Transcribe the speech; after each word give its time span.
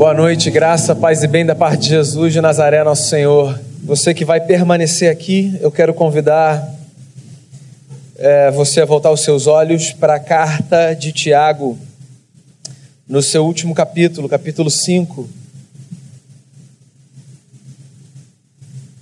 Boa 0.00 0.14
noite, 0.14 0.50
graça, 0.50 0.96
paz 0.96 1.22
e 1.22 1.26
bem 1.26 1.44
da 1.44 1.54
parte 1.54 1.82
de 1.82 1.88
Jesus 1.90 2.32
de 2.32 2.40
Nazaré, 2.40 2.82
nosso 2.82 3.10
Senhor. 3.10 3.60
Você 3.84 4.14
que 4.14 4.24
vai 4.24 4.40
permanecer 4.40 5.12
aqui, 5.12 5.54
eu 5.60 5.70
quero 5.70 5.92
convidar 5.92 6.74
é, 8.16 8.50
você 8.50 8.80
a 8.80 8.86
voltar 8.86 9.10
os 9.10 9.20
seus 9.20 9.46
olhos 9.46 9.92
para 9.92 10.14
a 10.14 10.18
carta 10.18 10.94
de 10.94 11.12
Tiago, 11.12 11.78
no 13.06 13.20
seu 13.20 13.44
último 13.44 13.74
capítulo, 13.74 14.26
capítulo 14.26 14.70
5. 14.70 15.28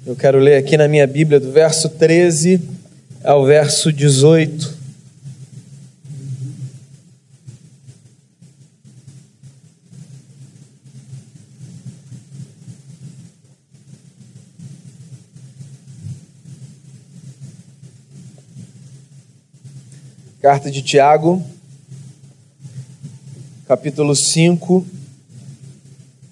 Eu 0.05 0.17
quero 0.17 0.41
ler 0.41 0.57
aqui 0.57 0.77
na 0.77 0.89
minha 0.89 1.07
Bíblia, 1.07 1.39
do 1.39 1.53
verso 1.53 1.89
13 1.91 2.61
ao 3.23 3.47
verso 3.47 3.93
18. 3.93 4.78
Carta 20.49 20.71
de 20.71 20.81
Tiago, 20.81 21.45
capítulo 23.67 24.17
5, 24.17 24.83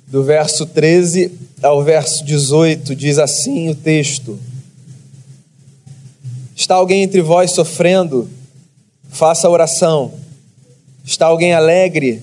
do 0.06 0.24
verso 0.24 0.64
13 0.64 1.30
ao 1.62 1.84
verso 1.84 2.24
18, 2.24 2.96
diz 2.96 3.18
assim 3.18 3.68
o 3.68 3.74
texto: 3.74 4.40
Está 6.56 6.76
alguém 6.76 7.02
entre 7.02 7.20
vós 7.20 7.50
sofrendo? 7.50 8.26
Faça 9.10 9.50
oração. 9.50 10.14
Está 11.04 11.26
alguém 11.26 11.52
alegre? 11.52 12.22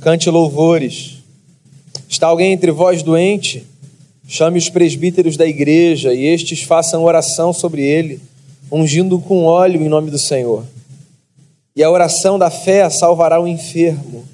Cante 0.00 0.30
louvores. 0.30 1.18
Está 2.08 2.28
alguém 2.28 2.52
entre 2.52 2.70
vós 2.70 3.02
doente? 3.02 3.66
Chame 4.28 4.56
os 4.56 4.68
presbíteros 4.68 5.36
da 5.36 5.48
igreja 5.48 6.14
e 6.14 6.26
estes 6.26 6.62
façam 6.62 7.02
oração 7.02 7.52
sobre 7.52 7.82
ele, 7.82 8.20
ungindo 8.70 9.18
com 9.18 9.46
óleo 9.46 9.82
em 9.82 9.88
nome 9.88 10.12
do 10.12 10.18
Senhor. 10.18 10.64
E 11.76 11.82
a 11.82 11.90
oração 11.90 12.38
da 12.38 12.50
fé 12.50 12.88
salvará 12.88 13.40
o 13.40 13.48
enfermo, 13.48 14.24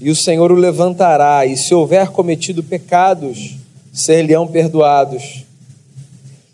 e 0.00 0.10
o 0.10 0.16
Senhor 0.16 0.50
o 0.50 0.56
levantará, 0.56 1.46
e 1.46 1.56
se 1.56 1.72
houver 1.72 2.08
cometido 2.08 2.60
pecados, 2.60 3.54
ser-lhe-ão 3.92 4.48
perdoados. 4.48 5.44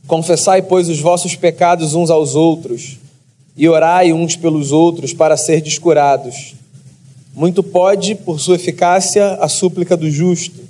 Confessai, 0.06 0.60
pois, 0.60 0.90
os 0.90 1.00
vossos 1.00 1.34
pecados 1.34 1.94
uns 1.94 2.10
aos 2.10 2.34
outros, 2.34 2.98
e 3.56 3.66
orai 3.70 4.12
uns 4.12 4.36
pelos 4.36 4.70
outros 4.70 5.14
para 5.14 5.34
ser 5.34 5.62
descurados. 5.62 6.54
Muito 7.34 7.62
pode, 7.62 8.14
por 8.14 8.38
sua 8.38 8.56
eficácia, 8.56 9.38
a 9.40 9.48
súplica 9.48 9.96
do 9.96 10.10
justo. 10.10 10.60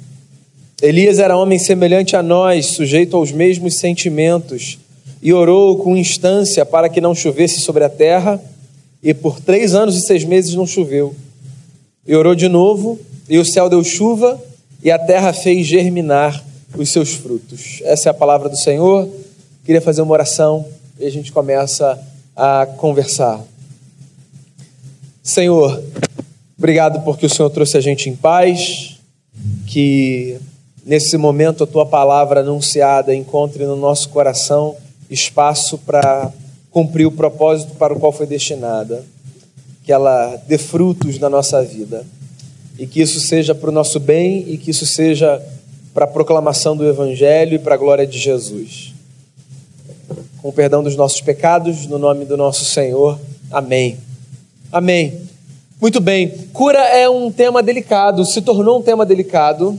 Elias 0.80 1.18
era 1.18 1.36
homem 1.36 1.58
semelhante 1.58 2.14
a 2.14 2.22
nós, 2.22 2.66
sujeito 2.66 3.16
aos 3.16 3.32
mesmos 3.32 3.74
sentimentos, 3.74 4.78
e 5.20 5.32
orou 5.32 5.78
com 5.78 5.96
instância 5.96 6.64
para 6.64 6.88
que 6.88 7.00
não 7.00 7.12
chovesse 7.12 7.60
sobre 7.60 7.82
a 7.82 7.88
terra 7.88 8.40
e 9.02 9.14
por 9.14 9.40
três 9.40 9.74
anos 9.74 9.96
e 9.96 10.00
seis 10.00 10.24
meses 10.24 10.54
não 10.54 10.66
choveu. 10.66 11.14
E 12.06 12.14
orou 12.14 12.34
de 12.34 12.48
novo, 12.48 12.98
e 13.28 13.38
o 13.38 13.44
céu 13.44 13.68
deu 13.68 13.82
chuva, 13.84 14.40
e 14.82 14.90
a 14.90 14.98
terra 14.98 15.32
fez 15.32 15.66
germinar 15.66 16.44
os 16.76 16.90
seus 16.90 17.14
frutos. 17.14 17.80
Essa 17.84 18.08
é 18.08 18.10
a 18.10 18.14
palavra 18.14 18.48
do 18.48 18.56
Senhor. 18.56 19.08
Queria 19.64 19.80
fazer 19.80 20.02
uma 20.02 20.12
oração 20.12 20.66
e 20.98 21.06
a 21.06 21.10
gente 21.10 21.32
começa 21.32 21.98
a 22.34 22.66
conversar. 22.76 23.40
Senhor, 25.22 25.82
obrigado 26.56 27.04
porque 27.04 27.26
o 27.26 27.30
Senhor 27.30 27.50
trouxe 27.50 27.76
a 27.76 27.80
gente 27.80 28.08
em 28.08 28.16
paz, 28.16 28.98
que 29.66 30.38
nesse 30.84 31.16
momento 31.16 31.64
a 31.64 31.66
tua 31.66 31.84
palavra 31.84 32.40
anunciada 32.40 33.14
encontre 33.14 33.66
no 33.66 33.76
nosso 33.76 34.08
coração 34.08 34.74
espaço 35.10 35.76
para 35.78 36.32
cumprir 36.70 37.06
o 37.06 37.12
propósito 37.12 37.74
para 37.74 37.92
o 37.92 37.98
qual 37.98 38.12
foi 38.12 38.26
destinada, 38.26 39.04
que 39.84 39.92
ela 39.92 40.36
dê 40.46 40.58
frutos 40.58 41.18
na 41.18 41.30
nossa 41.30 41.62
vida 41.62 42.04
e 42.78 42.86
que 42.86 43.00
isso 43.00 43.20
seja 43.20 43.54
para 43.54 43.70
o 43.70 43.72
nosso 43.72 43.98
bem 43.98 44.44
e 44.46 44.56
que 44.56 44.70
isso 44.70 44.86
seja 44.86 45.42
para 45.92 46.04
a 46.04 46.08
proclamação 46.08 46.76
do 46.76 46.86
Evangelho 46.86 47.56
e 47.56 47.58
para 47.58 47.74
a 47.74 47.78
glória 47.78 48.06
de 48.06 48.18
Jesus. 48.18 48.92
Com 50.40 50.50
o 50.50 50.52
perdão 50.52 50.82
dos 50.82 50.94
nossos 50.94 51.20
pecados, 51.20 51.86
no 51.86 51.98
nome 51.98 52.24
do 52.24 52.36
nosso 52.36 52.64
Senhor. 52.64 53.18
Amém. 53.50 53.98
Amém. 54.70 55.20
Muito 55.80 56.00
bem. 56.00 56.28
Cura 56.52 56.78
é 56.78 57.08
um 57.08 57.30
tema 57.30 57.62
delicado, 57.62 58.24
se 58.24 58.40
tornou 58.42 58.78
um 58.78 58.82
tema 58.82 59.04
delicado, 59.04 59.76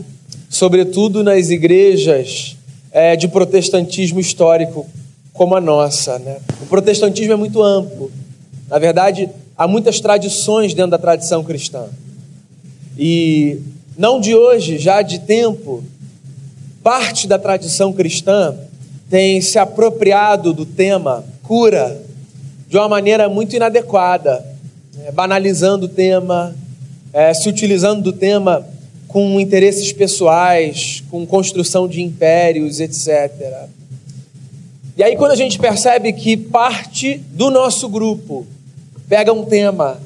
sobretudo 0.49 1.23
nas 1.23 1.49
igrejas 1.49 2.57
é, 2.91 3.15
de 3.15 3.27
protestantismo 3.27 4.19
histórico, 4.19 4.87
como 5.39 5.55
a 5.55 5.61
nossa. 5.61 6.19
Né? 6.19 6.37
O 6.61 6.65
protestantismo 6.65 7.31
é 7.31 7.35
muito 7.37 7.63
amplo. 7.63 8.11
Na 8.67 8.77
verdade, 8.77 9.29
há 9.57 9.65
muitas 9.65 10.01
tradições 10.01 10.73
dentro 10.73 10.91
da 10.91 10.97
tradição 10.97 11.45
cristã. 11.45 11.85
E 12.97 13.61
não 13.97 14.19
de 14.19 14.35
hoje, 14.35 14.77
já 14.77 15.01
de 15.01 15.19
tempo, 15.19 15.81
parte 16.83 17.25
da 17.25 17.39
tradição 17.39 17.93
cristã 17.93 18.53
tem 19.09 19.39
se 19.39 19.57
apropriado 19.57 20.53
do 20.53 20.65
tema 20.65 21.23
cura 21.41 22.01
de 22.67 22.75
uma 22.75 22.89
maneira 22.89 23.29
muito 23.29 23.55
inadequada, 23.55 24.45
né? 24.93 25.09
banalizando 25.09 25.85
o 25.85 25.89
tema, 25.89 26.53
é, 27.13 27.33
se 27.33 27.47
utilizando 27.47 28.01
do 28.03 28.11
tema 28.11 28.67
com 29.07 29.39
interesses 29.39 29.93
pessoais, 29.93 31.01
com 31.09 31.25
construção 31.25 31.87
de 31.87 32.01
impérios, 32.01 32.81
etc. 32.81 33.69
E 34.99 35.03
aí, 35.03 35.15
quando 35.15 35.31
a 35.31 35.35
gente 35.35 35.57
percebe 35.57 36.11
que 36.11 36.35
parte 36.35 37.19
do 37.31 37.49
nosso 37.49 37.87
grupo 37.87 38.45
pega 39.07 39.31
um 39.31 39.45
tema 39.45 39.97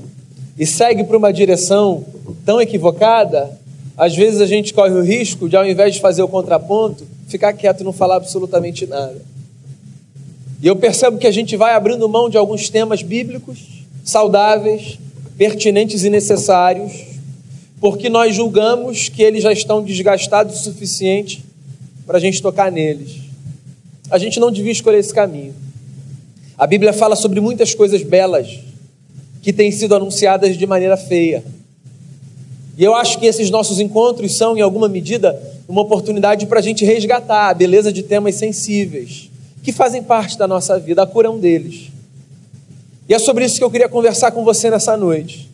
e 0.55 0.67
segue 0.67 1.03
para 1.03 1.17
uma 1.17 1.33
direção 1.33 2.05
tão 2.45 2.61
equivocada, 2.61 3.57
às 3.97 4.15
vezes 4.15 4.39
a 4.39 4.45
gente 4.45 4.71
corre 4.71 4.93
o 4.93 5.01
risco 5.01 5.49
de, 5.49 5.57
ao 5.57 5.65
invés 5.65 5.95
de 5.95 5.99
fazer 5.99 6.21
o 6.21 6.27
contraponto, 6.27 7.07
ficar 7.27 7.53
quieto 7.53 7.81
e 7.81 7.83
não 7.83 7.91
falar 7.91 8.17
absolutamente 8.17 8.85
nada. 8.85 9.19
E 10.61 10.67
eu 10.67 10.75
percebo 10.75 11.17
que 11.17 11.25
a 11.25 11.31
gente 11.31 11.57
vai 11.57 11.73
abrindo 11.73 12.07
mão 12.07 12.29
de 12.29 12.37
alguns 12.37 12.69
temas 12.69 13.01
bíblicos, 13.01 13.83
saudáveis, 14.05 14.99
pertinentes 15.35 16.03
e 16.03 16.09
necessários, 16.11 16.93
porque 17.81 18.09
nós 18.09 18.35
julgamos 18.35 19.09
que 19.09 19.23
eles 19.23 19.41
já 19.41 19.51
estão 19.51 19.81
desgastados 19.81 20.59
o 20.59 20.63
suficiente 20.63 21.43
para 22.05 22.19
a 22.19 22.21
gente 22.21 22.39
tocar 22.43 22.71
neles 22.71 23.22
a 24.13 24.19
gente 24.19 24.39
não 24.39 24.51
devia 24.51 24.71
escolher 24.71 24.99
esse 24.99 25.11
caminho. 25.11 25.55
A 26.55 26.67
Bíblia 26.67 26.93
fala 26.93 27.15
sobre 27.15 27.39
muitas 27.39 27.73
coisas 27.73 28.03
belas 28.03 28.59
que 29.41 29.51
têm 29.51 29.71
sido 29.71 29.95
anunciadas 29.95 30.55
de 30.55 30.67
maneira 30.67 30.95
feia. 30.95 31.43
E 32.77 32.83
eu 32.83 32.93
acho 32.93 33.17
que 33.17 33.25
esses 33.25 33.49
nossos 33.49 33.79
encontros 33.79 34.37
são, 34.37 34.55
em 34.55 34.61
alguma 34.61 34.87
medida, 34.87 35.41
uma 35.67 35.81
oportunidade 35.81 36.45
para 36.45 36.59
a 36.59 36.61
gente 36.61 36.85
resgatar 36.85 37.49
a 37.49 37.53
beleza 37.55 37.91
de 37.91 38.03
temas 38.03 38.35
sensíveis 38.35 39.31
que 39.63 39.71
fazem 39.71 40.03
parte 40.03 40.37
da 40.37 40.47
nossa 40.47 40.77
vida. 40.77 41.01
A 41.01 41.07
cura 41.07 41.27
é 41.27 41.31
um 41.31 41.39
deles. 41.39 41.89
E 43.09 43.15
é 43.15 43.17
sobre 43.17 43.45
isso 43.45 43.57
que 43.57 43.63
eu 43.63 43.71
queria 43.71 43.89
conversar 43.89 44.29
com 44.29 44.43
você 44.43 44.69
nessa 44.69 44.95
noite. 44.95 45.49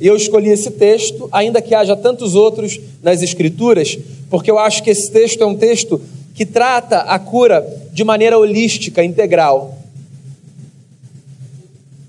E 0.00 0.06
eu 0.06 0.16
escolhi 0.16 0.48
esse 0.48 0.70
texto, 0.70 1.28
ainda 1.30 1.60
que 1.60 1.74
haja 1.74 1.94
tantos 1.94 2.34
outros 2.34 2.80
nas 3.02 3.20
Escrituras, 3.20 3.98
porque 4.30 4.50
eu 4.50 4.58
acho 4.58 4.82
que 4.82 4.88
esse 4.88 5.10
texto 5.10 5.42
é 5.42 5.46
um 5.46 5.54
texto 5.54 6.00
que 6.34 6.44
trata 6.44 6.98
a 7.02 7.18
cura 7.18 7.64
de 7.92 8.02
maneira 8.02 8.36
holística, 8.36 9.04
integral. 9.04 9.78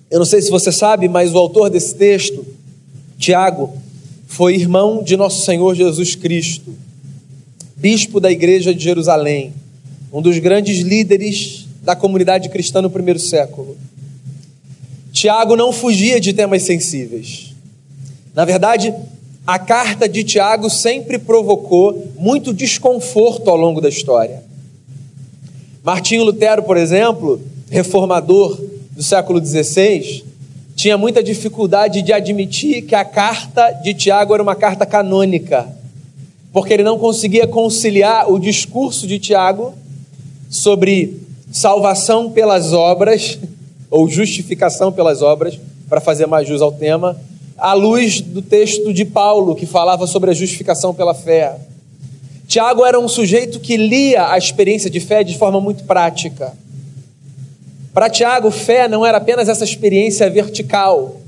Eu 0.10 0.18
não 0.18 0.26
sei 0.26 0.42
se 0.42 0.50
você 0.50 0.72
sabe, 0.72 1.08
mas 1.08 1.34
o 1.34 1.38
autor 1.38 1.70
desse 1.70 1.94
texto, 1.94 2.46
Tiago, 3.20 3.78
foi 4.26 4.56
irmão 4.56 5.04
de 5.04 5.16
nosso 5.16 5.46
Senhor 5.46 5.76
Jesus 5.76 6.16
Cristo, 6.16 6.74
bispo 7.76 8.20
da 8.20 8.32
igreja 8.32 8.74
de 8.74 8.84
Jerusalém, 8.84 9.54
um 10.12 10.22
dos 10.22 10.40
grandes 10.40 10.80
líderes 10.80 11.68
da 11.84 11.96
comunidade 11.96 12.50
cristã 12.50 12.82
no 12.82 12.90
primeiro 12.90 13.20
século. 13.20 13.78
Tiago 15.12 15.56
não 15.56 15.72
fugia 15.72 16.20
de 16.20 16.34
temas 16.34 16.64
sensíveis. 16.64 17.54
Na 18.34 18.44
verdade, 18.44 18.94
a 19.46 19.60
carta 19.60 20.10
de 20.10 20.24
Tiago 20.24 20.70
sempre 20.70 21.20
provocou 21.20 22.12
muito 22.18 22.54
desconforto 22.54 23.50
ao 23.50 23.56
longo 23.56 23.80
da 23.80 23.90
história. 23.90 24.44
Martinho 25.84 26.24
Lutero, 26.24 26.64
por 26.64 26.78
exemplo, 26.78 27.40
reformador 27.70 28.60
do 28.92 29.04
século 29.04 29.44
XVI, 29.46 30.24
tinha 30.76 30.98
muita 30.98 31.22
dificuldade 31.22 32.02
de 32.02 32.12
admitir 32.12 32.82
que 32.82 32.96
a 32.96 33.06
carta 33.06 33.72
de 33.84 33.94
Tiago 33.94 34.34
era 34.34 34.42
uma 34.42 34.56
carta 34.56 34.86
canônica, 34.86 35.68
porque 36.52 36.74
ele 36.74 36.84
não 36.84 36.98
conseguia 36.98 37.46
conciliar 37.46 38.32
o 38.32 38.40
discurso 38.40 39.06
de 39.06 39.20
Tiago 39.20 39.74
sobre 40.50 41.22
salvação 41.52 42.32
pelas 42.32 42.74
obras, 42.74 43.38
ou 43.92 44.10
justificação 44.10 44.92
pelas 44.92 45.22
obras, 45.22 45.60
para 45.88 46.02
fazer 46.02 46.26
mais 46.26 46.48
jus 46.48 46.62
ao 46.62 46.72
tema, 46.72 47.16
à 47.66 47.74
luz 47.74 48.22
do 48.22 48.44
texto 48.44 48.94
de 48.94 49.04
Paulo, 49.04 49.56
que 49.56 49.66
falava 49.66 50.06
sobre 50.06 50.30
a 50.30 50.34
justificação 50.36 50.94
pela 50.94 51.16
fé. 51.16 51.56
Tiago 52.48 52.86
era 52.86 53.00
um 53.00 53.08
sujeito 53.08 53.60
que 53.60 53.76
lia 53.76 54.30
a 54.30 54.38
experiência 54.38 54.88
de 54.88 55.00
fé 55.00 55.24
de 55.24 55.36
forma 55.36 55.60
muito 55.60 55.84
prática. 55.84 56.54
Para 57.92 58.08
Tiago, 58.08 58.52
fé 58.52 58.88
não 58.88 59.04
era 59.04 59.18
apenas 59.18 59.50
essa 59.50 59.64
experiência 59.64 60.30
vertical 60.30 61.20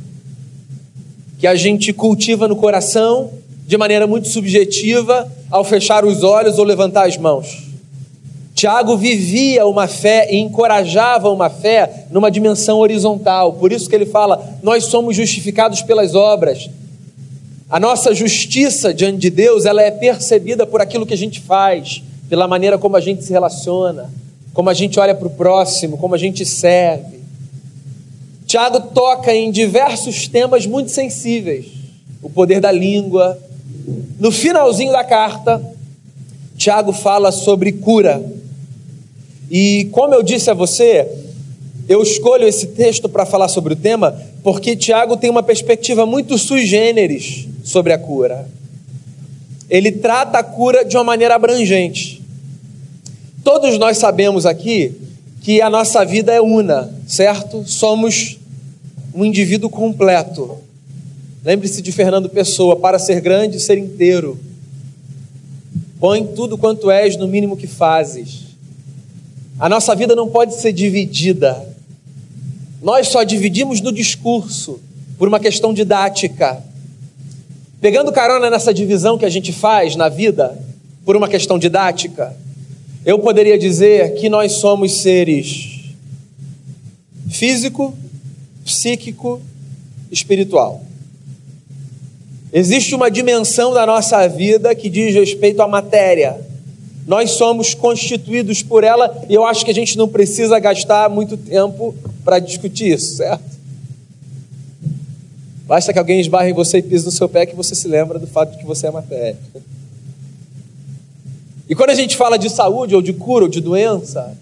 que 1.39 1.47
a 1.47 1.55
gente 1.55 1.91
cultiva 1.91 2.47
no 2.47 2.55
coração 2.55 3.31
de 3.65 3.75
maneira 3.75 4.05
muito 4.05 4.27
subjetiva 4.27 5.27
ao 5.49 5.63
fechar 5.63 6.05
os 6.05 6.21
olhos 6.21 6.59
ou 6.59 6.65
levantar 6.65 7.07
as 7.07 7.17
mãos. 7.17 7.66
Tiago 8.57 8.97
vivia 8.97 9.67
uma 9.67 9.87
fé 9.87 10.29
e 10.31 10.37
encorajava 10.37 11.29
uma 11.29 11.47
fé 11.47 12.07
numa 12.09 12.31
dimensão 12.31 12.79
horizontal. 12.79 13.53
Por 13.53 13.71
isso 13.71 13.87
que 13.87 13.95
ele 13.95 14.07
fala: 14.07 14.57
nós 14.63 14.85
somos 14.85 15.15
justificados 15.15 15.83
pelas 15.83 16.15
obras. 16.15 16.67
A 17.69 17.79
nossa 17.79 18.15
justiça 18.15 18.91
diante 18.91 19.19
de 19.19 19.29
Deus, 19.29 19.65
ela 19.65 19.83
é 19.83 19.91
percebida 19.91 20.65
por 20.65 20.81
aquilo 20.81 21.05
que 21.05 21.13
a 21.13 21.17
gente 21.17 21.39
faz, 21.39 22.01
pela 22.27 22.47
maneira 22.47 22.79
como 22.79 22.95
a 22.95 22.99
gente 22.99 23.23
se 23.23 23.31
relaciona, 23.31 24.09
como 24.55 24.71
a 24.71 24.73
gente 24.73 24.99
olha 24.99 25.13
para 25.13 25.27
o 25.27 25.31
próximo, 25.31 25.95
como 25.95 26.15
a 26.15 26.17
gente 26.17 26.43
serve. 26.43 27.19
Tiago 28.47 28.79
toca 28.91 29.35
em 29.35 29.51
diversos 29.51 30.27
temas 30.27 30.65
muito 30.65 30.89
sensíveis: 30.89 31.67
o 32.23 32.29
poder 32.29 32.59
da 32.59 32.71
língua. 32.71 33.37
No 34.19 34.31
finalzinho 34.31 34.91
da 34.91 35.03
carta, 35.03 35.63
Tiago 36.57 36.91
fala 36.91 37.31
sobre 37.31 37.71
cura. 37.71 38.36
E 39.49 39.85
como 39.91 40.13
eu 40.13 40.21
disse 40.21 40.49
a 40.49 40.53
você, 40.53 41.07
eu 41.87 42.01
escolho 42.01 42.47
esse 42.47 42.67
texto 42.67 43.07
para 43.07 43.25
falar 43.25 43.47
sobre 43.47 43.73
o 43.73 43.77
tema 43.77 44.19
porque 44.43 44.75
Tiago 44.75 45.17
tem 45.17 45.29
uma 45.29 45.43
perspectiva 45.43 46.05
muito 46.05 46.37
sui 46.37 46.65
generis 46.65 47.47
sobre 47.63 47.91
a 47.91 47.97
cura. 47.97 48.47
Ele 49.69 49.91
trata 49.91 50.37
a 50.37 50.43
cura 50.43 50.85
de 50.85 50.95
uma 50.95 51.03
maneira 51.03 51.35
abrangente. 51.35 52.21
Todos 53.43 53.77
nós 53.77 53.97
sabemos 53.97 54.45
aqui 54.45 54.93
que 55.41 55.61
a 55.61 55.69
nossa 55.69 56.05
vida 56.05 56.33
é 56.33 56.39
una, 56.39 56.89
certo? 57.05 57.63
Somos 57.65 58.37
um 59.13 59.25
indivíduo 59.25 59.69
completo. 59.69 60.57
Lembre-se 61.43 61.81
de 61.81 61.91
Fernando 61.91 62.29
Pessoa: 62.29 62.75
para 62.75 62.99
ser 62.99 63.19
grande, 63.19 63.59
ser 63.59 63.77
inteiro. 63.77 64.39
Põe 65.99 66.25
tudo 66.25 66.57
quanto 66.57 66.91
és 66.91 67.17
no 67.17 67.27
mínimo 67.27 67.57
que 67.57 67.67
fazes. 67.67 68.46
A 69.59 69.67
nossa 69.67 69.95
vida 69.95 70.15
não 70.15 70.29
pode 70.29 70.55
ser 70.55 70.71
dividida. 70.71 71.67
Nós 72.81 73.07
só 73.07 73.23
dividimos 73.23 73.81
no 73.81 73.91
discurso, 73.91 74.79
por 75.17 75.27
uma 75.27 75.39
questão 75.39 75.73
didática. 75.73 76.63
Pegando 77.81 78.11
carona 78.11 78.49
nessa 78.49 78.73
divisão 78.73 79.17
que 79.17 79.25
a 79.25 79.29
gente 79.29 79.51
faz 79.51 79.95
na 79.95 80.09
vida, 80.09 80.57
por 81.03 81.15
uma 81.15 81.27
questão 81.27 81.57
didática, 81.57 82.35
eu 83.05 83.17
poderia 83.19 83.57
dizer 83.57 84.15
que 84.15 84.29
nós 84.29 84.53
somos 84.53 85.01
seres 85.01 85.77
físico, 87.29 87.93
psíquico, 88.65 89.41
espiritual. 90.11 90.81
Existe 92.51 92.95
uma 92.95 93.11
dimensão 93.11 93.73
da 93.73 93.85
nossa 93.85 94.27
vida 94.27 94.73
que 94.73 94.89
diz 94.89 95.13
respeito 95.13 95.61
à 95.61 95.67
matéria. 95.67 96.46
Nós 97.07 97.31
somos 97.31 97.73
constituídos 97.73 98.61
por 98.61 98.83
ela 98.83 99.25
e 99.29 99.33
eu 99.33 99.45
acho 99.45 99.63
que 99.63 99.71
a 99.71 99.73
gente 99.73 99.97
não 99.97 100.09
precisa 100.09 100.59
gastar 100.59 101.09
muito 101.09 101.37
tempo 101.37 101.95
para 102.21 102.37
discutir 102.37 102.89
isso, 102.89 103.15
certo? 103.15 103.57
Basta 105.65 105.93
que 105.93 105.99
alguém 105.99 106.19
esbarre 106.19 106.49
em 106.49 106.53
você 106.53 106.79
e 106.79 106.81
pise 106.81 107.05
no 107.05 107.11
seu 107.11 107.29
pé 107.29 107.45
que 107.45 107.55
você 107.55 107.73
se 107.73 107.87
lembra 107.87 108.19
do 108.19 108.27
fato 108.27 108.51
de 108.51 108.57
que 108.57 108.65
você 108.65 108.87
é 108.87 108.91
matéria. 108.91 109.37
E 111.69 111.75
quando 111.75 111.91
a 111.91 111.95
gente 111.95 112.17
fala 112.17 112.37
de 112.37 112.49
saúde, 112.49 112.93
ou 112.93 113.01
de 113.01 113.13
cura, 113.13 113.45
ou 113.45 113.49
de 113.49 113.61
doença, 113.61 114.37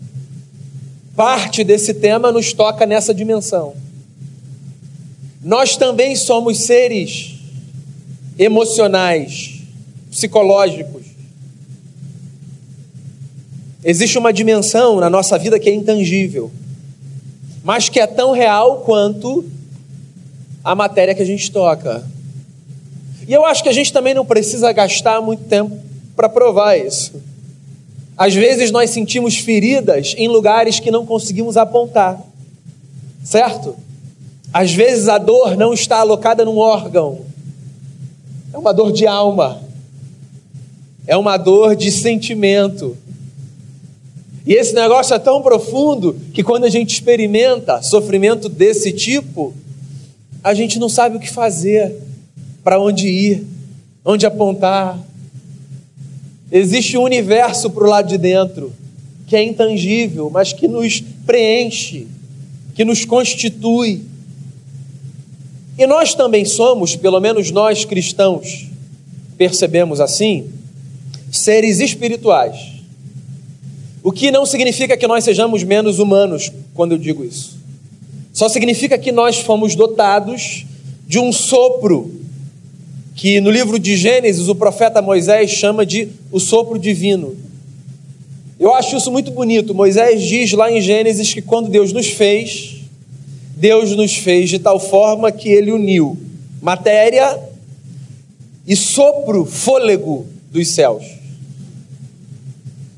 parte 1.16 1.64
desse 1.64 1.94
tema 1.94 2.32
nos 2.32 2.52
toca 2.52 2.86
nessa 2.86 3.14
dimensão. 3.14 3.74
Nós 5.44 5.78
também 5.78 6.16
somos 6.16 6.60
seres 6.60 7.36
emocionais, 8.38 9.62
psicológicos. 10.10 11.05
Existe 13.88 14.18
uma 14.18 14.34
dimensão 14.34 15.00
na 15.00 15.12
nossa 15.12 15.38
vida 15.38 15.60
que 15.60 15.70
é 15.70 15.74
intangível, 15.74 16.52
mas 17.64 17.88
que 17.88 18.00
é 18.00 18.08
tão 18.08 18.32
real 18.32 18.80
quanto 18.80 19.46
a 20.64 20.74
matéria 20.74 21.14
que 21.14 21.22
a 21.22 21.26
gente 21.26 21.52
toca. 21.52 22.04
E 23.28 23.32
eu 23.32 23.46
acho 23.46 23.62
que 23.62 23.70
a 23.70 23.74
gente 23.74 23.94
também 23.94 24.16
não 24.16 24.26
precisa 24.26 24.72
gastar 24.72 25.22
muito 25.22 25.44
tempo 25.44 25.78
para 26.16 26.28
provar 26.28 26.76
isso. 26.76 27.14
Às 28.18 28.34
vezes 28.34 28.72
nós 28.72 28.90
sentimos 28.90 29.38
feridas 29.38 30.16
em 30.18 30.28
lugares 30.28 30.80
que 30.80 30.90
não 30.90 31.06
conseguimos 31.06 31.56
apontar, 31.56 32.20
certo? 33.24 33.76
Às 34.52 34.74
vezes 34.74 35.08
a 35.08 35.20
dor 35.20 35.56
não 35.56 35.76
está 35.76 35.98
alocada 36.00 36.44
num 36.44 36.58
órgão, 36.58 37.20
é 38.52 38.58
uma 38.58 38.74
dor 38.74 38.92
de 38.92 39.06
alma, 39.06 39.62
é 41.06 41.16
uma 41.16 41.38
dor 41.38 41.76
de 41.76 41.92
sentimento. 41.92 42.98
E 44.46 44.54
esse 44.54 44.74
negócio 44.74 45.16
é 45.16 45.20
tão 45.20 45.42
profundo 45.42 46.16
que 46.34 46.44
quando 46.44 46.66
a 46.66 46.70
gente 46.70 46.94
experimenta 46.94 47.82
sofrimento 47.82 48.48
desse 48.48 48.92
tipo, 48.92 49.54
a 50.44 50.54
gente 50.54 50.78
não 50.78 50.88
sabe 50.88 51.18
o 51.18 51.20
que 51.20 51.30
fazer, 51.30 51.96
para 52.64 52.80
onde 52.80 53.08
ir, 53.08 53.44
onde 54.04 54.26
apontar. 54.26 55.00
Existe 56.52 56.96
um 56.96 57.02
universo 57.02 57.72
para 57.72 57.84
o 57.84 57.90
lado 57.90 58.08
de 58.08 58.20
dentro, 58.20 58.72
que 59.26 59.36
é 59.36 59.44
intangível, 59.44 60.30
mas 60.30 60.54
que 60.54 60.68
nos 60.68 61.02
preenche, 61.26 62.08
que 62.76 62.86
nos 62.86 63.04
constitui. 63.04 64.04
E 65.76 65.88
nós 65.88 66.14
também 66.14 66.46
somos, 66.46 66.96
pelo 66.96 67.20
menos 67.20 67.50
nós 67.50 67.84
cristãos, 67.84 68.68
percebemos 69.38 70.00
assim, 70.00 70.50
seres 71.32 71.80
espirituais. 71.80 72.75
O 74.06 74.12
que 74.12 74.30
não 74.30 74.46
significa 74.46 74.96
que 74.96 75.08
nós 75.08 75.24
sejamos 75.24 75.64
menos 75.64 75.98
humanos 75.98 76.52
quando 76.76 76.92
eu 76.92 76.98
digo 77.00 77.26
isso. 77.26 77.58
Só 78.32 78.48
significa 78.48 79.00
que 79.00 79.12
nós 79.12 79.38
fomos 79.38 79.74
dotados 79.74 80.64
de 81.08 81.18
um 81.18 81.34
sopro 81.34 82.14
que 83.16 83.42
no 83.42 83.50
livro 83.50 83.80
de 83.80 83.98
Gênesis 83.98 84.48
o 84.48 84.54
profeta 84.54 85.02
Moisés 85.02 85.50
chama 85.50 85.84
de 85.84 86.10
o 86.32 86.40
sopro 86.40 86.78
divino. 86.78 87.36
Eu 88.60 88.76
acho 88.76 88.96
isso 88.96 89.10
muito 89.12 89.32
bonito. 89.32 89.74
Moisés 89.74 90.22
diz 90.22 90.52
lá 90.52 90.72
em 90.72 90.80
Gênesis 90.80 91.34
que 91.34 91.42
quando 91.42 91.68
Deus 91.68 91.92
nos 91.92 92.06
fez, 92.06 92.76
Deus 93.58 93.96
nos 93.96 94.16
fez 94.16 94.52
de 94.52 94.60
tal 94.60 94.80
forma 94.80 95.32
que 95.32 95.50
ele 95.50 95.72
uniu 95.72 96.16
matéria 96.62 97.40
e 98.68 98.76
sopro, 98.76 99.46
fôlego 99.46 100.28
dos 100.52 100.68
céus. 100.68 101.15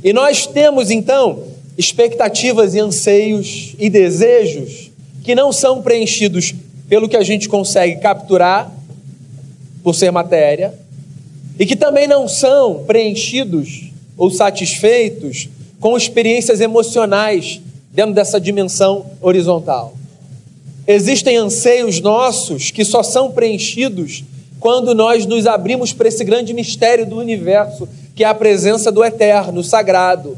E 0.08 0.14
nós 0.14 0.48
temos 0.48 0.90
então 0.90 1.44
expectativas 1.78 2.74
e 2.74 2.80
anseios 2.80 3.76
e 3.78 3.90
desejos 3.90 4.90
que 5.22 5.36
não 5.36 5.52
são 5.52 5.82
preenchidos 5.82 6.56
pelo 6.88 7.10
que 7.10 7.18
a 7.18 7.24
gente 7.24 7.50
consegue 7.50 8.00
capturar, 8.00 8.72
por 9.84 9.94
ser 9.94 10.10
matéria, 10.10 10.74
e 11.60 11.66
que 11.66 11.76
também 11.76 12.08
não 12.08 12.26
são 12.26 12.86
preenchidos 12.86 13.92
ou 14.18 14.32
satisfeitos 14.32 15.50
com 15.78 15.98
experiências 15.98 16.62
emocionais 16.62 17.60
dentro 17.92 18.14
dessa 18.14 18.40
dimensão 18.40 19.08
horizontal. 19.20 19.94
Existem 20.88 21.36
anseios 21.36 22.00
nossos 22.00 22.72
que 22.72 22.86
só 22.86 23.04
são 23.04 23.32
preenchidos 23.34 24.24
quando 24.58 24.96
nós 24.96 25.26
nos 25.26 25.46
abrimos 25.46 25.92
para 25.92 26.08
esse 26.08 26.24
grande 26.24 26.54
mistério 26.54 27.06
do 27.06 27.18
universo, 27.18 27.90
que 28.18 28.24
é 28.24 28.28
a 28.28 28.34
presença 28.34 28.92
do 28.92 29.06
eterno, 29.06 29.64
sagrado. 29.64 30.36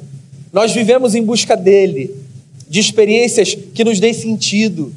Nós 0.52 0.74
vivemos 0.74 1.16
em 1.16 1.24
busca 1.24 1.56
dele, 1.56 2.14
de 2.70 2.78
experiências 2.78 3.56
que 3.56 3.86
nos 3.86 4.02
deem 4.02 4.14
sentido. 4.14 4.94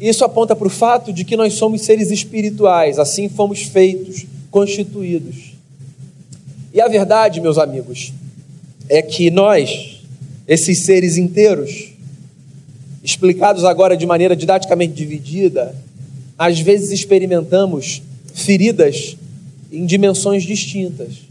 Isso 0.00 0.24
aponta 0.24 0.56
para 0.56 0.66
o 0.66 0.70
fato 0.70 1.12
de 1.12 1.24
que 1.24 1.36
nós 1.36 1.54
somos 1.54 1.82
seres 1.82 2.10
espirituais, 2.10 2.98
assim 2.98 3.28
fomos 3.28 3.62
feitos, 3.62 4.26
constituídos. 4.50 5.52
E 6.74 6.80
a 6.80 6.88
verdade, 6.88 7.40
meus 7.40 7.58
amigos, 7.58 8.12
é 8.88 9.00
que 9.00 9.30
nós, 9.30 10.02
esses 10.48 10.80
seres 10.80 11.16
inteiros, 11.16 11.92
explicados 13.04 13.62
agora 13.62 13.96
de 13.96 14.04
maneira 14.04 14.34
didaticamente 14.34 14.94
dividida, 14.94 15.76
às 16.36 16.58
vezes 16.58 16.90
experimentamos 16.90 18.02
feridas 18.34 19.16
em 19.70 19.86
dimensões 19.86 20.42
distintas. 20.42 21.29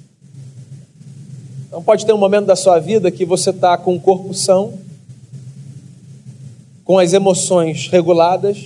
Então, 1.69 1.83
pode 1.83 2.03
ter 2.03 2.11
um 2.11 2.17
momento 2.17 2.47
da 2.47 2.55
sua 2.55 2.79
vida 2.79 3.11
que 3.11 3.23
você 3.23 3.51
está 3.51 3.77
com 3.77 3.95
o 3.95 3.99
corpo 3.99 4.33
são, 4.33 4.73
com 6.83 6.97
as 6.97 7.13
emoções 7.13 7.88
reguladas, 7.89 8.57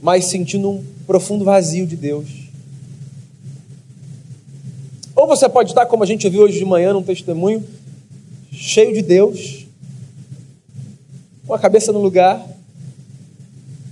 mas 0.00 0.26
sentindo 0.26 0.70
um 0.70 0.84
profundo 1.08 1.44
vazio 1.44 1.84
de 1.84 1.96
Deus. 1.96 2.28
Ou 5.16 5.26
você 5.26 5.48
pode 5.48 5.72
estar, 5.72 5.86
como 5.86 6.04
a 6.04 6.06
gente 6.06 6.28
viu 6.28 6.42
hoje 6.42 6.56
de 6.56 6.64
manhã 6.64 6.92
num 6.92 7.02
testemunho, 7.02 7.64
cheio 8.52 8.94
de 8.94 9.02
Deus, 9.02 9.66
com 11.48 11.52
a 11.52 11.58
cabeça 11.58 11.92
no 11.92 12.00
lugar, 12.00 12.46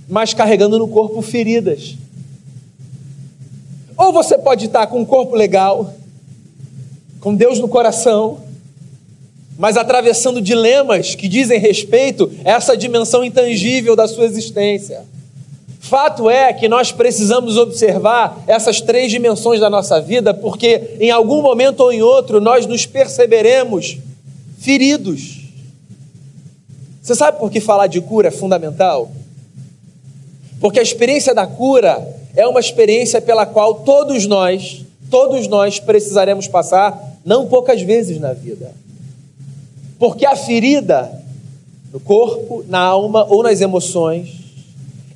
mas 0.07 0.33
carregando 0.33 0.79
no 0.79 0.87
corpo 0.87 1.21
feridas. 1.21 1.97
Ou 3.97 4.13
você 4.13 4.37
pode 4.37 4.67
estar 4.67 4.87
com 4.87 5.01
um 5.01 5.05
corpo 5.05 5.35
legal, 5.35 5.93
com 7.25 7.33
Deus 7.33 7.57
no 7.57 7.67
coração, 7.67 8.37
mas 9.57 9.77
atravessando 9.77 10.39
dilemas 10.39 11.15
que 11.15 11.27
dizem 11.27 11.59
respeito 11.59 12.31
a 12.45 12.51
essa 12.51 12.77
dimensão 12.77 13.25
intangível 13.25 13.95
da 13.95 14.07
sua 14.07 14.25
existência. 14.25 15.01
Fato 15.79 16.29
é 16.29 16.53
que 16.53 16.69
nós 16.69 16.91
precisamos 16.91 17.57
observar 17.57 18.43
essas 18.45 18.79
três 18.79 19.09
dimensões 19.09 19.59
da 19.59 19.71
nossa 19.71 19.99
vida, 19.99 20.35
porque 20.35 20.97
em 20.99 21.09
algum 21.09 21.41
momento 21.41 21.79
ou 21.79 21.91
em 21.91 22.03
outro 22.03 22.39
nós 22.39 22.67
nos 22.67 22.85
perceberemos 22.85 23.97
feridos. 24.59 25.49
Você 27.01 27.15
sabe 27.15 27.39
por 27.39 27.49
que 27.49 27.59
falar 27.59 27.87
de 27.87 28.01
cura 28.01 28.27
é 28.27 28.31
fundamental? 28.31 29.09
Porque 30.59 30.79
a 30.79 30.83
experiência 30.83 31.33
da 31.33 31.47
cura 31.47 32.07
é 32.35 32.45
uma 32.45 32.59
experiência 32.59 33.19
pela 33.19 33.47
qual 33.47 33.73
todos 33.79 34.27
nós, 34.27 34.85
todos 35.09 35.47
nós 35.47 35.79
precisaremos 35.79 36.47
passar, 36.47 37.14
não 37.25 37.47
poucas 37.47 37.81
vezes 37.81 38.19
na 38.19 38.31
vida. 38.31 38.71
Porque 39.97 40.25
a 40.25 40.35
ferida 40.35 41.11
no 41.91 41.99
corpo, 41.99 42.63
na 42.67 42.79
alma 42.79 43.25
ou 43.25 43.41
nas 43.41 43.59
emoções 43.59 44.45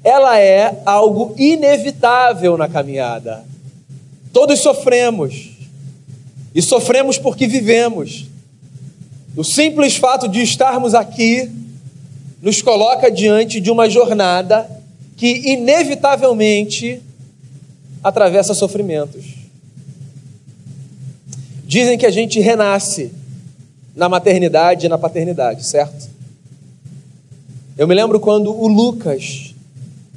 ela 0.04 0.40
é 0.40 0.82
algo 0.86 1.36
inevitável 1.38 2.58
na 2.58 2.68
caminhada. 2.68 3.44
Todos 4.32 4.60
sofremos. 4.60 5.50
E 6.54 6.62
sofremos 6.62 7.18
porque 7.18 7.48
vivemos. 7.48 8.26
O 9.36 9.44
simples 9.44 9.98
fato 9.98 10.28
de 10.28 10.42
estarmos 10.42 10.96
aqui 10.96 11.50
nos 12.42 12.62
coloca 12.62 13.12
diante 13.12 13.60
de 13.60 13.70
uma 13.70 13.90
jornada 13.90 14.70
que 15.18 15.52
inevitavelmente 15.52 17.02
atravessa 18.04 18.54
sofrimentos. 18.54 19.39
Dizem 21.70 22.00
que 22.00 22.06
a 22.08 22.10
gente 22.10 22.40
renasce 22.40 23.12
na 23.96 24.10
maternidade 24.10 24.88
e 24.88 24.90
na 24.90 24.98
paternidade, 24.98 25.64
certo? 25.64 26.10
Eu 27.78 27.88
me 27.88 27.94
lembro 27.94 28.20
quando 28.20 28.52
o 28.52 28.68
Lucas 28.68 29.54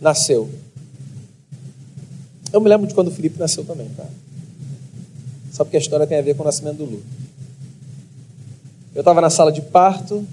nasceu. 0.00 0.49
Eu 2.50 2.59
me 2.59 2.71
lembro 2.71 2.87
de 2.87 2.94
quando 2.94 3.09
o 3.09 3.11
Felipe 3.11 3.38
nasceu 3.38 3.66
também, 3.66 3.87
tá? 3.90 4.06
Só 5.52 5.62
porque 5.62 5.76
a 5.76 5.80
história 5.80 6.06
tem 6.06 6.16
a 6.16 6.23
ver 6.23 6.35
com 6.35 6.42
o 6.42 6.47
nascimento 6.47 6.78
do 6.78 6.85
Lu. 6.87 7.02
Eu 8.94 9.00
estava 9.00 9.21
na 9.21 9.28
sala 9.28 9.52
de 9.52 9.61
parto, 9.61 10.26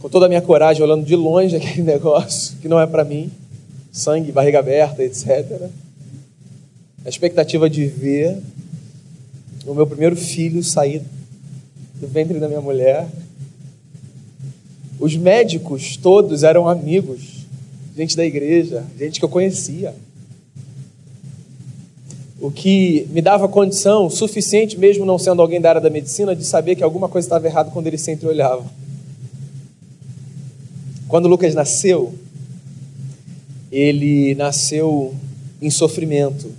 com 0.00 0.08
toda 0.08 0.26
a 0.26 0.28
minha 0.28 0.42
coragem, 0.42 0.82
olhando 0.82 1.06
de 1.06 1.14
longe 1.14 1.54
aquele 1.54 1.82
negócio 1.86 2.56
que 2.56 2.66
não 2.66 2.80
é 2.80 2.86
para 2.88 3.04
mim, 3.04 3.30
sangue, 3.92 4.32
barriga 4.32 4.58
aberta, 4.58 5.04
etc. 5.04 5.70
A 7.04 7.08
expectativa 7.08 7.70
de 7.70 7.86
ver 7.86 8.42
o 9.66 9.74
meu 9.74 9.86
primeiro 9.86 10.16
filho 10.16 10.62
sair 10.62 11.02
do 11.94 12.06
ventre 12.08 12.38
da 12.38 12.48
minha 12.48 12.60
mulher. 12.60 13.08
Os 14.98 15.16
médicos 15.16 15.96
todos 15.96 16.42
eram 16.42 16.68
amigos 16.68 17.42
gente 17.96 18.16
da 18.16 18.24
igreja, 18.24 18.84
gente 18.98 19.18
que 19.18 19.24
eu 19.24 19.28
conhecia. 19.28 19.94
O 22.40 22.50
que 22.50 23.06
me 23.10 23.22
dava 23.22 23.48
condição 23.48 24.10
suficiente, 24.10 24.76
mesmo 24.76 25.04
não 25.04 25.18
sendo 25.18 25.40
alguém 25.40 25.60
da 25.60 25.68
área 25.68 25.80
da 25.80 25.90
medicina, 25.90 26.34
de 26.34 26.44
saber 26.44 26.74
que 26.74 26.82
alguma 26.82 27.08
coisa 27.08 27.26
estava 27.26 27.46
errada 27.46 27.70
quando 27.70 27.86
ele 27.86 27.98
sempre 27.98 28.26
olhava. 28.26 28.64
Quando 31.06 31.28
Lucas 31.28 31.54
nasceu, 31.54 32.14
ele 33.70 34.34
nasceu 34.34 35.14
em 35.60 35.70
sofrimento, 35.70 36.50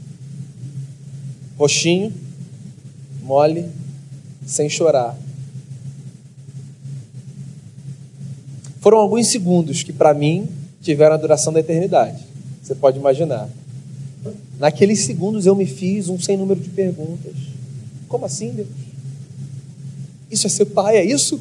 roxinho, 1.58 2.14
mole, 3.24 3.70
sem 4.46 4.70
chorar. 4.70 5.18
Foram 8.82 8.98
alguns 8.98 9.28
segundos 9.28 9.82
que, 9.82 9.94
para 9.94 10.14
mim, 10.14 10.48
tiveram 10.82 11.16
a 11.16 11.18
duração 11.18 11.54
da 11.54 11.62
eternidade. 11.62 12.22
Você 12.62 12.76
pode 12.76 13.00
imaginar. 13.00 13.50
Naqueles 14.60 15.06
segundos 15.06 15.46
eu 15.46 15.56
me 15.56 15.66
fiz 15.66 16.10
um 16.10 16.20
sem 16.20 16.38
número 16.38 16.60
de 16.60 16.70
perguntas. 16.70 17.34
Como 18.08 18.26
assim, 18.26 18.52
Deus? 18.52 18.68
Isso 20.30 20.48
é 20.48 20.50
ser 20.50 20.66
pai, 20.66 20.98
é 20.98 21.06
isso? 21.06 21.40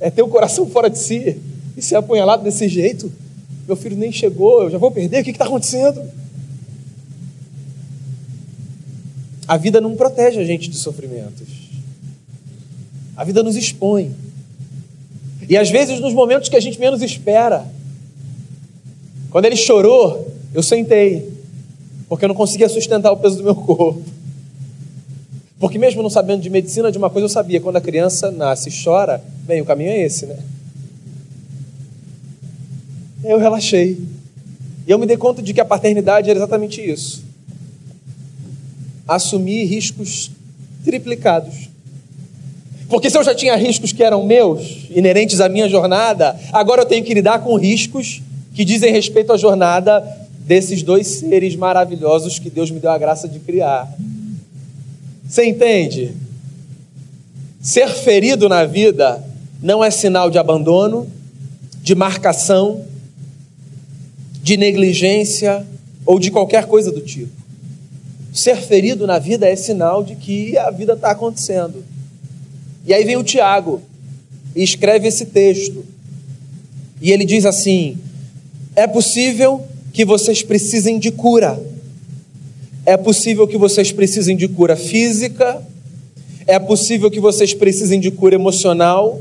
É 0.00 0.10
ter 0.10 0.22
o 0.22 0.28
coração 0.28 0.66
fora 0.66 0.90
de 0.90 0.98
si 0.98 1.40
e 1.76 1.82
ser 1.82 1.96
apunhalado 1.96 2.42
desse 2.42 2.68
jeito? 2.68 3.10
Meu 3.66 3.76
filho 3.76 3.96
nem 3.96 4.12
chegou, 4.12 4.64
eu 4.64 4.70
já 4.70 4.78
vou 4.78 4.90
perder, 4.90 5.20
o 5.20 5.24
que 5.24 5.30
está 5.30 5.44
acontecendo? 5.44 6.02
A 9.46 9.56
vida 9.56 9.80
não 9.80 9.96
protege 9.96 10.40
a 10.40 10.44
gente 10.44 10.68
de 10.68 10.76
sofrimentos. 10.76 11.48
A 13.16 13.24
vida 13.24 13.42
nos 13.42 13.56
expõe. 13.56 14.14
E 15.48 15.56
às 15.56 15.70
vezes, 15.70 16.00
nos 16.00 16.14
momentos 16.14 16.48
que 16.48 16.56
a 16.56 16.60
gente 16.60 16.78
menos 16.78 17.02
espera, 17.02 17.66
quando 19.30 19.44
ele 19.46 19.56
chorou, 19.56 20.32
eu 20.54 20.62
sentei, 20.62 21.30
porque 22.08 22.24
eu 22.24 22.28
não 22.28 22.34
conseguia 22.34 22.68
sustentar 22.68 23.10
o 23.10 23.16
peso 23.16 23.38
do 23.38 23.44
meu 23.44 23.54
corpo. 23.54 24.02
Porque 25.58 25.78
mesmo 25.78 26.02
não 26.02 26.10
sabendo 26.10 26.42
de 26.42 26.50
medicina, 26.50 26.90
de 26.90 26.98
uma 26.98 27.08
coisa 27.08 27.26
eu 27.26 27.28
sabia, 27.28 27.60
quando 27.60 27.76
a 27.76 27.80
criança 27.80 28.30
nasce 28.30 28.68
e 28.68 28.84
chora, 28.84 29.22
bem, 29.44 29.60
o 29.60 29.64
caminho 29.64 29.90
é 29.90 30.00
esse, 30.00 30.26
né? 30.26 30.36
Eu 33.24 33.38
relaxei. 33.38 34.00
E 34.86 34.90
eu 34.90 34.98
me 34.98 35.06
dei 35.06 35.16
conta 35.16 35.40
de 35.40 35.54
que 35.54 35.60
a 35.60 35.64
paternidade 35.64 36.28
era 36.28 36.38
exatamente 36.38 36.80
isso. 36.80 37.21
Assumir 39.06 39.64
riscos 39.64 40.30
triplicados. 40.84 41.68
Porque 42.88 43.08
se 43.08 43.16
eu 43.16 43.24
já 43.24 43.34
tinha 43.34 43.56
riscos 43.56 43.92
que 43.92 44.02
eram 44.02 44.24
meus, 44.26 44.86
inerentes 44.90 45.40
à 45.40 45.48
minha 45.48 45.68
jornada, 45.68 46.38
agora 46.52 46.82
eu 46.82 46.86
tenho 46.86 47.04
que 47.04 47.14
lidar 47.14 47.38
com 47.38 47.56
riscos 47.56 48.20
que 48.54 48.64
dizem 48.64 48.92
respeito 48.92 49.32
à 49.32 49.36
jornada 49.36 50.00
desses 50.40 50.82
dois 50.82 51.06
seres 51.06 51.56
maravilhosos 51.56 52.38
que 52.38 52.50
Deus 52.50 52.70
me 52.70 52.78
deu 52.78 52.90
a 52.90 52.98
graça 52.98 53.26
de 53.26 53.38
criar. 53.38 53.90
Você 55.26 55.46
entende? 55.46 56.12
Ser 57.62 57.88
ferido 57.88 58.48
na 58.48 58.64
vida 58.66 59.24
não 59.62 59.82
é 59.82 59.90
sinal 59.90 60.30
de 60.30 60.36
abandono, 60.36 61.08
de 61.82 61.94
marcação, 61.94 62.84
de 64.42 64.56
negligência 64.56 65.66
ou 66.04 66.18
de 66.18 66.30
qualquer 66.30 66.66
coisa 66.66 66.92
do 66.92 67.00
tipo. 67.00 67.41
Ser 68.32 68.56
ferido 68.56 69.06
na 69.06 69.18
vida 69.18 69.46
é 69.46 69.54
sinal 69.54 70.02
de 70.02 70.16
que 70.16 70.56
a 70.56 70.70
vida 70.70 70.94
está 70.94 71.10
acontecendo. 71.10 71.84
E 72.86 72.94
aí 72.94 73.04
vem 73.04 73.16
o 73.16 73.22
Tiago 73.22 73.82
e 74.56 74.62
escreve 74.62 75.06
esse 75.08 75.26
texto. 75.26 75.84
E 77.00 77.12
ele 77.12 77.26
diz 77.26 77.44
assim: 77.44 77.98
é 78.74 78.86
possível 78.86 79.62
que 79.92 80.04
vocês 80.04 80.42
precisem 80.42 80.98
de 80.98 81.10
cura. 81.10 81.62
É 82.86 82.96
possível 82.96 83.46
que 83.46 83.58
vocês 83.58 83.92
precisem 83.92 84.34
de 84.34 84.48
cura 84.48 84.76
física. 84.76 85.62
É 86.46 86.58
possível 86.58 87.10
que 87.10 87.20
vocês 87.20 87.52
precisem 87.52 88.00
de 88.00 88.10
cura 88.10 88.34
emocional. 88.34 89.20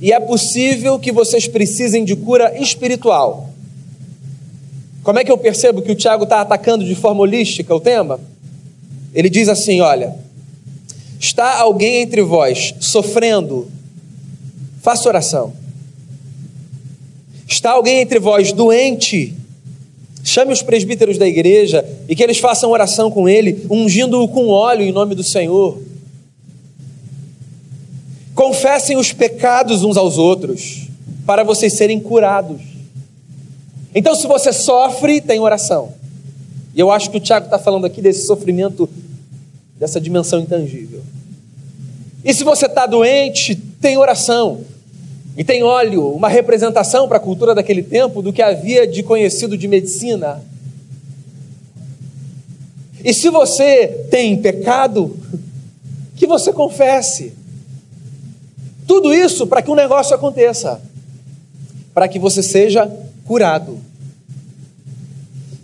E 0.00 0.12
é 0.12 0.18
possível 0.18 0.98
que 0.98 1.12
vocês 1.12 1.46
precisem 1.46 2.04
de 2.04 2.16
cura 2.16 2.58
espiritual. 2.58 3.50
Como 5.02 5.18
é 5.18 5.24
que 5.24 5.30
eu 5.30 5.38
percebo 5.38 5.82
que 5.82 5.92
o 5.92 5.94
Tiago 5.94 6.24
está 6.24 6.40
atacando 6.40 6.84
de 6.84 6.94
forma 6.94 7.20
holística 7.20 7.74
o 7.74 7.80
tema? 7.80 8.18
Ele 9.14 9.28
diz 9.28 9.48
assim: 9.48 9.80
olha, 9.80 10.14
está 11.18 11.58
alguém 11.58 12.02
entre 12.02 12.22
vós 12.22 12.74
sofrendo? 12.80 13.68
Faça 14.82 15.08
oração. 15.08 15.52
Está 17.46 17.72
alguém 17.72 18.00
entre 18.00 18.18
vós 18.18 18.52
doente? 18.52 19.34
Chame 20.22 20.52
os 20.52 20.62
presbíteros 20.62 21.18
da 21.18 21.26
igreja 21.26 21.84
e 22.08 22.14
que 22.14 22.22
eles 22.22 22.38
façam 22.38 22.70
oração 22.70 23.10
com 23.10 23.28
ele, 23.28 23.66
ungindo-o 23.70 24.28
com 24.28 24.48
óleo 24.48 24.82
em 24.82 24.92
nome 24.92 25.14
do 25.14 25.24
Senhor. 25.24 25.78
Confessem 28.34 28.96
os 28.96 29.12
pecados 29.12 29.82
uns 29.82 29.96
aos 29.96 30.16
outros, 30.16 30.86
para 31.26 31.42
vocês 31.42 31.72
serem 31.72 31.98
curados. 31.98 32.60
Então, 33.94 34.14
se 34.14 34.26
você 34.26 34.52
sofre, 34.52 35.20
tem 35.20 35.40
oração. 35.40 35.92
E 36.74 36.80
eu 36.80 36.90
acho 36.90 37.10
que 37.10 37.16
o 37.16 37.20
Tiago 37.20 37.46
está 37.46 37.58
falando 37.58 37.84
aqui 37.84 38.00
desse 38.00 38.26
sofrimento, 38.26 38.88
dessa 39.80 39.98
dimensão 39.98 40.40
intangível. 40.40 41.00
E 42.22 42.34
se 42.34 42.44
você 42.44 42.66
está 42.66 42.84
doente, 42.84 43.56
tem 43.56 43.96
oração. 43.96 44.60
E 45.36 45.42
tem 45.42 45.62
óleo, 45.62 46.10
uma 46.10 46.28
representação 46.28 47.08
para 47.08 47.16
a 47.16 47.20
cultura 47.20 47.54
daquele 47.54 47.82
tempo 47.82 48.20
do 48.20 48.30
que 48.30 48.42
havia 48.42 48.86
de 48.86 49.02
conhecido 49.02 49.56
de 49.56 49.66
medicina. 49.66 50.44
E 53.02 53.14
se 53.14 53.30
você 53.30 53.86
tem 54.10 54.36
pecado, 54.36 55.16
que 56.14 56.26
você 56.26 56.52
confesse. 56.52 57.32
Tudo 58.86 59.14
isso 59.14 59.46
para 59.46 59.62
que 59.62 59.70
um 59.70 59.74
negócio 59.74 60.14
aconteça, 60.14 60.78
para 61.94 62.06
que 62.06 62.18
você 62.18 62.42
seja 62.42 62.90
curado. 63.24 63.78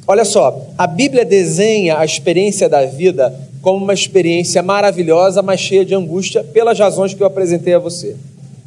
Olha 0.07 0.25
só, 0.25 0.69
a 0.79 0.87
Bíblia 0.87 1.25
desenha 1.25 1.99
a 1.99 2.05
experiência 2.05 2.69
da 2.69 2.87
vida 2.87 3.35
como 3.67 3.83
uma 3.83 3.95
experiência 3.95 4.63
maravilhosa, 4.63 5.43
mas 5.43 5.59
cheia 5.59 5.85
de 5.85 5.93
angústia, 5.93 6.45
pelas 6.45 6.79
razões 6.79 7.13
que 7.13 7.21
eu 7.21 7.27
apresentei 7.27 7.75
a 7.75 7.81
você. 7.81 8.15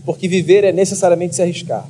Porque 0.05 0.27
viver 0.27 0.65
é 0.65 0.73
necessariamente 0.73 1.37
se 1.37 1.41
arriscar. 1.41 1.87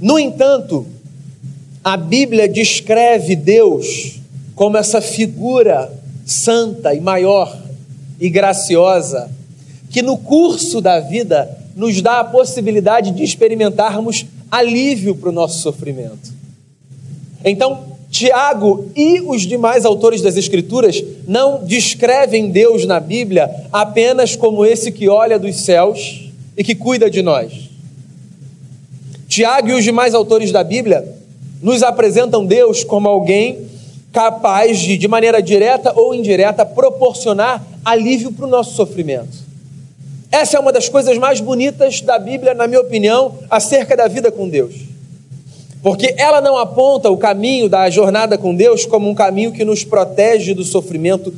No 0.00 0.18
entanto, 0.18 0.86
a 1.84 1.94
Bíblia 1.94 2.48
descreve 2.48 3.36
Deus 3.36 4.18
como 4.54 4.78
essa 4.78 5.02
figura 5.02 5.92
santa 6.24 6.94
e 6.94 7.02
maior 7.02 7.60
e 8.18 8.30
graciosa, 8.30 9.30
que 9.90 10.00
no 10.00 10.16
curso 10.16 10.80
da 10.80 11.00
vida 11.00 11.54
nos 11.76 12.00
dá 12.00 12.20
a 12.20 12.24
possibilidade 12.24 13.10
de 13.10 13.22
experimentarmos 13.22 14.24
alívio 14.50 15.14
para 15.14 15.28
o 15.28 15.32
nosso 15.32 15.58
sofrimento. 15.58 16.32
Então, 17.44 17.90
Tiago 18.10 18.90
e 18.96 19.20
os 19.20 19.42
demais 19.42 19.84
autores 19.84 20.20
das 20.20 20.36
Escrituras 20.36 21.02
não 21.28 21.64
descrevem 21.64 22.50
Deus 22.50 22.84
na 22.84 22.98
Bíblia 22.98 23.48
apenas 23.72 24.34
como 24.34 24.66
esse 24.66 24.90
que 24.90 25.08
olha 25.08 25.38
dos 25.38 25.64
céus 25.64 26.28
e 26.56 26.64
que 26.64 26.74
cuida 26.74 27.08
de 27.08 27.22
nós. 27.22 27.70
Tiago 29.28 29.68
e 29.68 29.74
os 29.74 29.84
demais 29.84 30.12
autores 30.12 30.50
da 30.50 30.64
Bíblia 30.64 31.06
nos 31.62 31.84
apresentam 31.84 32.44
Deus 32.44 32.82
como 32.82 33.08
alguém 33.08 33.70
capaz 34.12 34.80
de, 34.80 34.98
de 34.98 35.06
maneira 35.06 35.40
direta 35.40 35.92
ou 35.94 36.12
indireta, 36.12 36.66
proporcionar 36.66 37.64
alívio 37.84 38.32
para 38.32 38.44
o 38.44 38.48
nosso 38.48 38.74
sofrimento. 38.74 39.38
Essa 40.32 40.56
é 40.56 40.60
uma 40.60 40.72
das 40.72 40.88
coisas 40.88 41.16
mais 41.16 41.40
bonitas 41.40 42.00
da 42.00 42.18
Bíblia, 42.18 42.54
na 42.54 42.66
minha 42.66 42.80
opinião, 42.80 43.38
acerca 43.48 43.96
da 43.96 44.08
vida 44.08 44.32
com 44.32 44.48
Deus. 44.48 44.89
Porque 45.82 46.14
ela 46.18 46.40
não 46.40 46.58
aponta 46.58 47.10
o 47.10 47.16
caminho 47.16 47.68
da 47.68 47.88
jornada 47.88 48.36
com 48.36 48.54
Deus 48.54 48.84
como 48.84 49.08
um 49.08 49.14
caminho 49.14 49.52
que 49.52 49.64
nos 49.64 49.82
protege 49.82 50.52
do 50.52 50.64
sofrimento, 50.64 51.32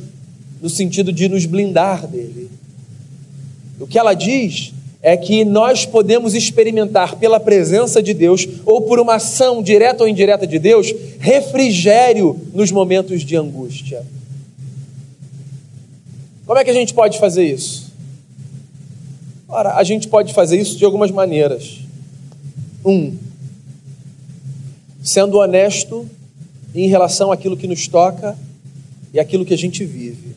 no 0.61 0.69
sentido 0.69 1.11
de 1.11 1.29
nos 1.29 1.45
blindar 1.45 2.05
dele. 2.07 2.49
O 3.79 3.87
que 3.87 3.97
ela 3.97 4.13
diz 4.13 4.73
é 5.01 5.17
que 5.17 5.43
nós 5.43 5.85
podemos 5.85 6.33
experimentar 6.33 7.17
pela 7.17 7.39
presença 7.39 8.01
de 8.01 8.13
Deus 8.13 8.47
ou 8.65 8.81
por 8.81 8.99
uma 8.99 9.15
ação 9.15 9.61
direta 9.61 10.03
ou 10.03 10.09
indireta 10.09 10.47
de 10.47 10.57
Deus 10.57 10.93
refrigério 11.19 12.39
nos 12.53 12.71
momentos 12.71 13.21
de 13.21 13.35
angústia. 13.35 14.05
Como 16.45 16.57
é 16.57 16.63
que 16.63 16.69
a 16.69 16.73
gente 16.73 16.93
pode 16.93 17.19
fazer 17.19 17.45
isso? 17.45 17.91
Ora, 19.47 19.75
a 19.75 19.83
gente 19.83 20.07
pode 20.07 20.33
fazer 20.33 20.59
isso 20.59 20.77
de 20.77 20.85
algumas 20.85 21.11
maneiras. 21.11 21.79
Um, 22.85 23.15
sendo 25.03 25.37
honesto 25.37 26.07
em 26.73 26.87
relação 26.87 27.31
àquilo 27.31 27.57
que 27.57 27.67
nos 27.67 27.87
toca 27.87 28.37
e 29.13 29.19
àquilo 29.19 29.45
que 29.45 29.53
a 29.53 29.57
gente 29.57 29.83
vive. 29.83 30.33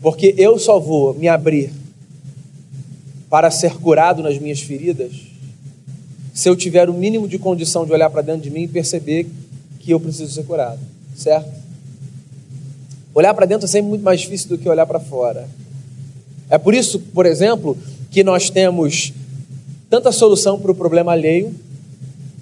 Porque 0.00 0.34
eu 0.36 0.58
só 0.58 0.78
vou 0.78 1.14
me 1.14 1.26
abrir 1.26 1.72
para 3.28 3.50
ser 3.50 3.74
curado 3.74 4.22
nas 4.22 4.38
minhas 4.38 4.60
feridas 4.60 5.12
se 6.32 6.48
eu 6.48 6.54
tiver 6.54 6.88
o 6.88 6.94
mínimo 6.94 7.26
de 7.26 7.36
condição 7.36 7.84
de 7.84 7.92
olhar 7.92 8.08
para 8.10 8.22
dentro 8.22 8.42
de 8.42 8.50
mim 8.50 8.62
e 8.62 8.68
perceber 8.68 9.26
que 9.80 9.90
eu 9.90 9.98
preciso 9.98 10.32
ser 10.32 10.44
curado, 10.44 10.78
certo? 11.16 11.50
Olhar 13.12 13.34
para 13.34 13.44
dentro 13.44 13.64
é 13.64 13.68
sempre 13.68 13.88
muito 13.88 14.04
mais 14.04 14.20
difícil 14.20 14.48
do 14.50 14.56
que 14.56 14.68
olhar 14.68 14.86
para 14.86 15.00
fora. 15.00 15.48
É 16.48 16.56
por 16.56 16.72
isso, 16.74 17.00
por 17.00 17.26
exemplo, 17.26 17.76
que 18.10 18.22
nós 18.22 18.50
temos 18.50 19.12
tanta 19.90 20.12
solução 20.12 20.60
para 20.60 20.70
o 20.70 20.74
problema 20.74 21.10
alheio 21.10 21.52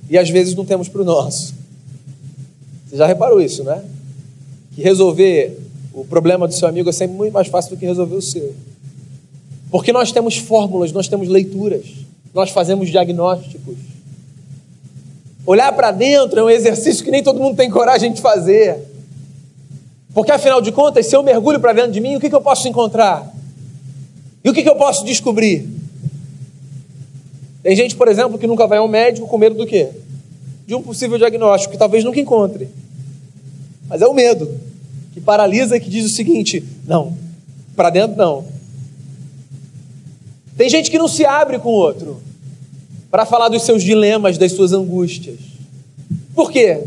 e 0.09 0.17
às 0.17 0.31
vezes 0.31 0.55
não 0.55 0.65
temos 0.65 0.89
para 0.89 1.03
o 1.03 1.05
nosso. 1.05 1.55
Você 2.87 2.97
já 2.97 3.07
reparou 3.07 3.41
isso, 3.41 3.65
né? 3.65 3.85
Que 4.75 4.83
resolver 4.83 5.59
o 5.93 6.05
problema 6.05 6.47
do 6.47 6.55
seu 6.55 6.69
amigo 6.69 6.89
é 6.89 6.93
sempre 6.93 7.17
muito 7.17 7.33
mais 7.33 7.49
fácil 7.49 7.71
do 7.75 7.79
que 7.79 7.87
resolver 7.87 8.15
o 8.15 8.23
seu. 8.23 8.55
Porque 9.71 9.93
nós 9.93 10.13
temos 10.13 10.37
fórmulas, 10.37 10.93
nós 10.93 11.09
temos 11.09 11.29
leituras, 11.29 11.87
nós 12.33 12.51
fazemos 12.51 12.89
diagnósticos. 12.89 13.77
Olhar 15.45 15.73
para 15.73 15.91
dentro 15.91 16.39
é 16.39 16.43
um 16.43 16.51
exercício 16.51 17.05
que 17.05 17.11
nem 17.11 17.23
todo 17.23 17.41
mundo 17.41 17.57
tem 17.57 17.71
coragem 17.71 18.13
de 18.13 18.21
fazer. 18.21 18.79
Porque 20.13 20.33
afinal 20.33 20.61
de 20.61 20.73
contas, 20.73 21.07
se 21.07 21.17
eu 21.17 21.23
mergulho 21.23 21.61
para 21.61 21.73
dentro 21.73 21.93
de 21.93 22.01
mim, 22.01 22.17
o 22.17 22.21
que, 22.21 22.29
que 22.29 22.35
eu 22.35 22.41
posso 22.41 22.67
encontrar? 22.69 23.33
E 24.43 24.49
o 24.49 24.53
que, 24.53 24.63
que 24.63 24.69
eu 24.69 24.77
posso 24.77 25.05
descobrir? 25.05 25.76
Tem 27.67 27.75
gente, 27.75 27.97
por 27.97 28.07
exemplo, 28.07 28.39
que 28.39 28.47
nunca 28.47 28.65
vai 28.65 28.79
ao 28.79 28.87
médico 28.87 29.27
com 29.27 29.37
medo 29.37 29.57
do 29.57 29.67
quê? 29.67 29.89
De 30.69 30.73
um 30.73 30.81
possível 30.81 31.19
diagnóstico 31.19 31.73
que 31.73 31.77
talvez 31.77 32.05
nunca 32.05 32.21
encontre. 32.21 32.69
Mas 33.89 34.01
é 34.01 34.07
o 34.07 34.15
medo 34.15 34.49
que 35.13 35.21
paralisa 35.21 35.77
e 35.77 35.81
que 35.81 35.91
diz 35.91 36.07
o 36.07 36.15
seguinte: 36.15 36.63
não, 36.87 37.19
para 37.75 37.91
dentro 37.91 38.17
não. 38.17 38.45
Tem 40.57 40.69
gente 40.69 40.93
que 40.93 40.97
não 40.97 41.09
se 41.09 41.27
abre 41.27 41.59
com 41.59 41.71
o 41.71 41.73
outro 41.73 42.23
para 43.11 43.27
falar 43.27 43.49
dos 43.49 43.63
seus 43.63 43.83
dilemas, 43.83 44.39
das 44.39 44.53
suas 44.53 44.73
angústias. 44.73 45.41
Por 46.37 46.53
quê? 46.53 46.85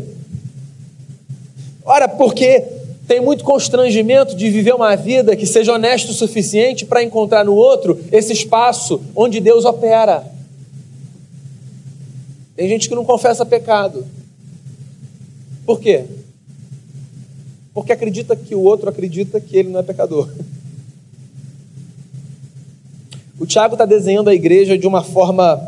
Ora, 1.84 2.08
porque 2.08 2.64
tem 3.06 3.20
muito 3.20 3.44
constrangimento 3.44 4.34
de 4.34 4.48
viver 4.48 4.74
uma 4.74 4.96
vida 4.96 5.36
que 5.36 5.44
seja 5.44 5.74
honesta 5.74 6.10
o 6.10 6.14
suficiente 6.14 6.86
para 6.86 7.02
encontrar 7.02 7.44
no 7.44 7.54
outro 7.54 8.00
esse 8.10 8.32
espaço 8.32 9.02
onde 9.14 9.40
Deus 9.40 9.66
opera. 9.66 10.39
Tem 12.60 12.68
gente 12.68 12.90
que 12.90 12.94
não 12.94 13.06
confessa 13.06 13.46
pecado. 13.46 14.06
Por 15.64 15.80
quê? 15.80 16.04
Porque 17.72 17.90
acredita 17.90 18.36
que 18.36 18.54
o 18.54 18.60
outro 18.60 18.86
acredita 18.86 19.40
que 19.40 19.56
ele 19.56 19.70
não 19.70 19.80
é 19.80 19.82
pecador. 19.82 20.28
O 23.38 23.46
Tiago 23.46 23.76
está 23.76 23.86
desenhando 23.86 24.28
a 24.28 24.34
igreja 24.34 24.76
de 24.76 24.86
uma 24.86 25.02
forma 25.02 25.58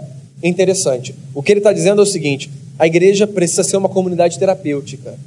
interessante. 0.43 1.15
O 1.35 1.43
que 1.43 1.51
ele 1.51 1.61
está 1.61 1.73
dizendo 1.73 2.01
é 2.01 2.03
o 2.03 2.07
seguinte: 2.07 2.51
a 2.79 2.87
igreja 2.87 3.27
precisa 3.27 3.65
ser 3.65 3.79
uma 3.79 3.89
comunidade 3.89 4.39
terapêutica. 4.39 5.19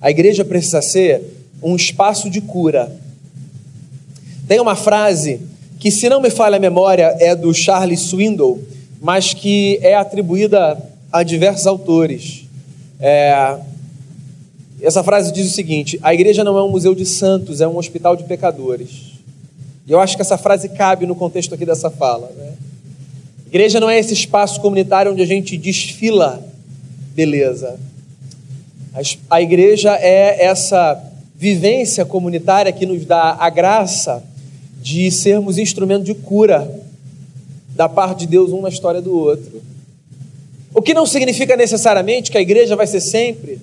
A 0.00 0.12
igreja 0.12 0.44
precisa 0.44 0.80
ser 0.80 1.24
um 1.60 1.74
espaço 1.74 2.30
de 2.30 2.40
cura. 2.40 2.96
Tem 4.46 4.60
uma 4.60 4.76
frase 4.76 5.40
que, 5.80 5.90
se 5.90 6.08
não 6.08 6.20
me 6.20 6.30
falha 6.30 6.56
a 6.56 6.60
memória, 6.60 7.16
é 7.18 7.34
do 7.34 7.52
Charles 7.52 7.98
Swindoll, 7.98 8.62
mas 9.02 9.34
que 9.34 9.76
é 9.82 9.96
atribuída 9.96 10.89
a 11.12 11.22
diversos 11.22 11.66
autores. 11.66 12.44
É, 12.98 13.58
essa 14.82 15.02
frase 15.02 15.32
diz 15.32 15.50
o 15.50 15.54
seguinte: 15.54 15.98
a 16.02 16.14
igreja 16.14 16.44
não 16.44 16.56
é 16.56 16.62
um 16.62 16.70
museu 16.70 16.94
de 16.94 17.06
santos, 17.06 17.60
é 17.60 17.68
um 17.68 17.76
hospital 17.76 18.16
de 18.16 18.24
pecadores. 18.24 19.10
E 19.86 19.92
eu 19.92 20.00
acho 20.00 20.16
que 20.16 20.22
essa 20.22 20.38
frase 20.38 20.68
cabe 20.68 21.06
no 21.06 21.14
contexto 21.14 21.54
aqui 21.54 21.66
dessa 21.66 21.90
fala. 21.90 22.30
Né? 22.36 22.52
Igreja 23.46 23.80
não 23.80 23.90
é 23.90 23.98
esse 23.98 24.14
espaço 24.14 24.60
comunitário 24.60 25.10
onde 25.12 25.22
a 25.22 25.26
gente 25.26 25.56
desfila 25.56 26.42
beleza. 27.14 27.78
A 29.28 29.40
igreja 29.40 29.96
é 29.96 30.44
essa 30.44 31.00
vivência 31.34 32.04
comunitária 32.04 32.72
que 32.72 32.86
nos 32.86 33.04
dá 33.04 33.36
a 33.38 33.48
graça 33.50 34.22
de 34.80 35.10
sermos 35.10 35.58
instrumento 35.58 36.04
de 36.04 36.14
cura 36.14 36.70
da 37.74 37.88
parte 37.88 38.20
de 38.20 38.26
Deus 38.26 38.52
um 38.52 38.60
na 38.60 38.68
história 38.68 39.00
do 39.00 39.12
outro. 39.12 39.62
O 40.74 40.80
que 40.80 40.94
não 40.94 41.04
significa 41.04 41.56
necessariamente 41.56 42.30
que 42.30 42.38
a 42.38 42.40
igreja 42.40 42.76
vai 42.76 42.86
ser 42.86 43.00
sempre 43.00 43.60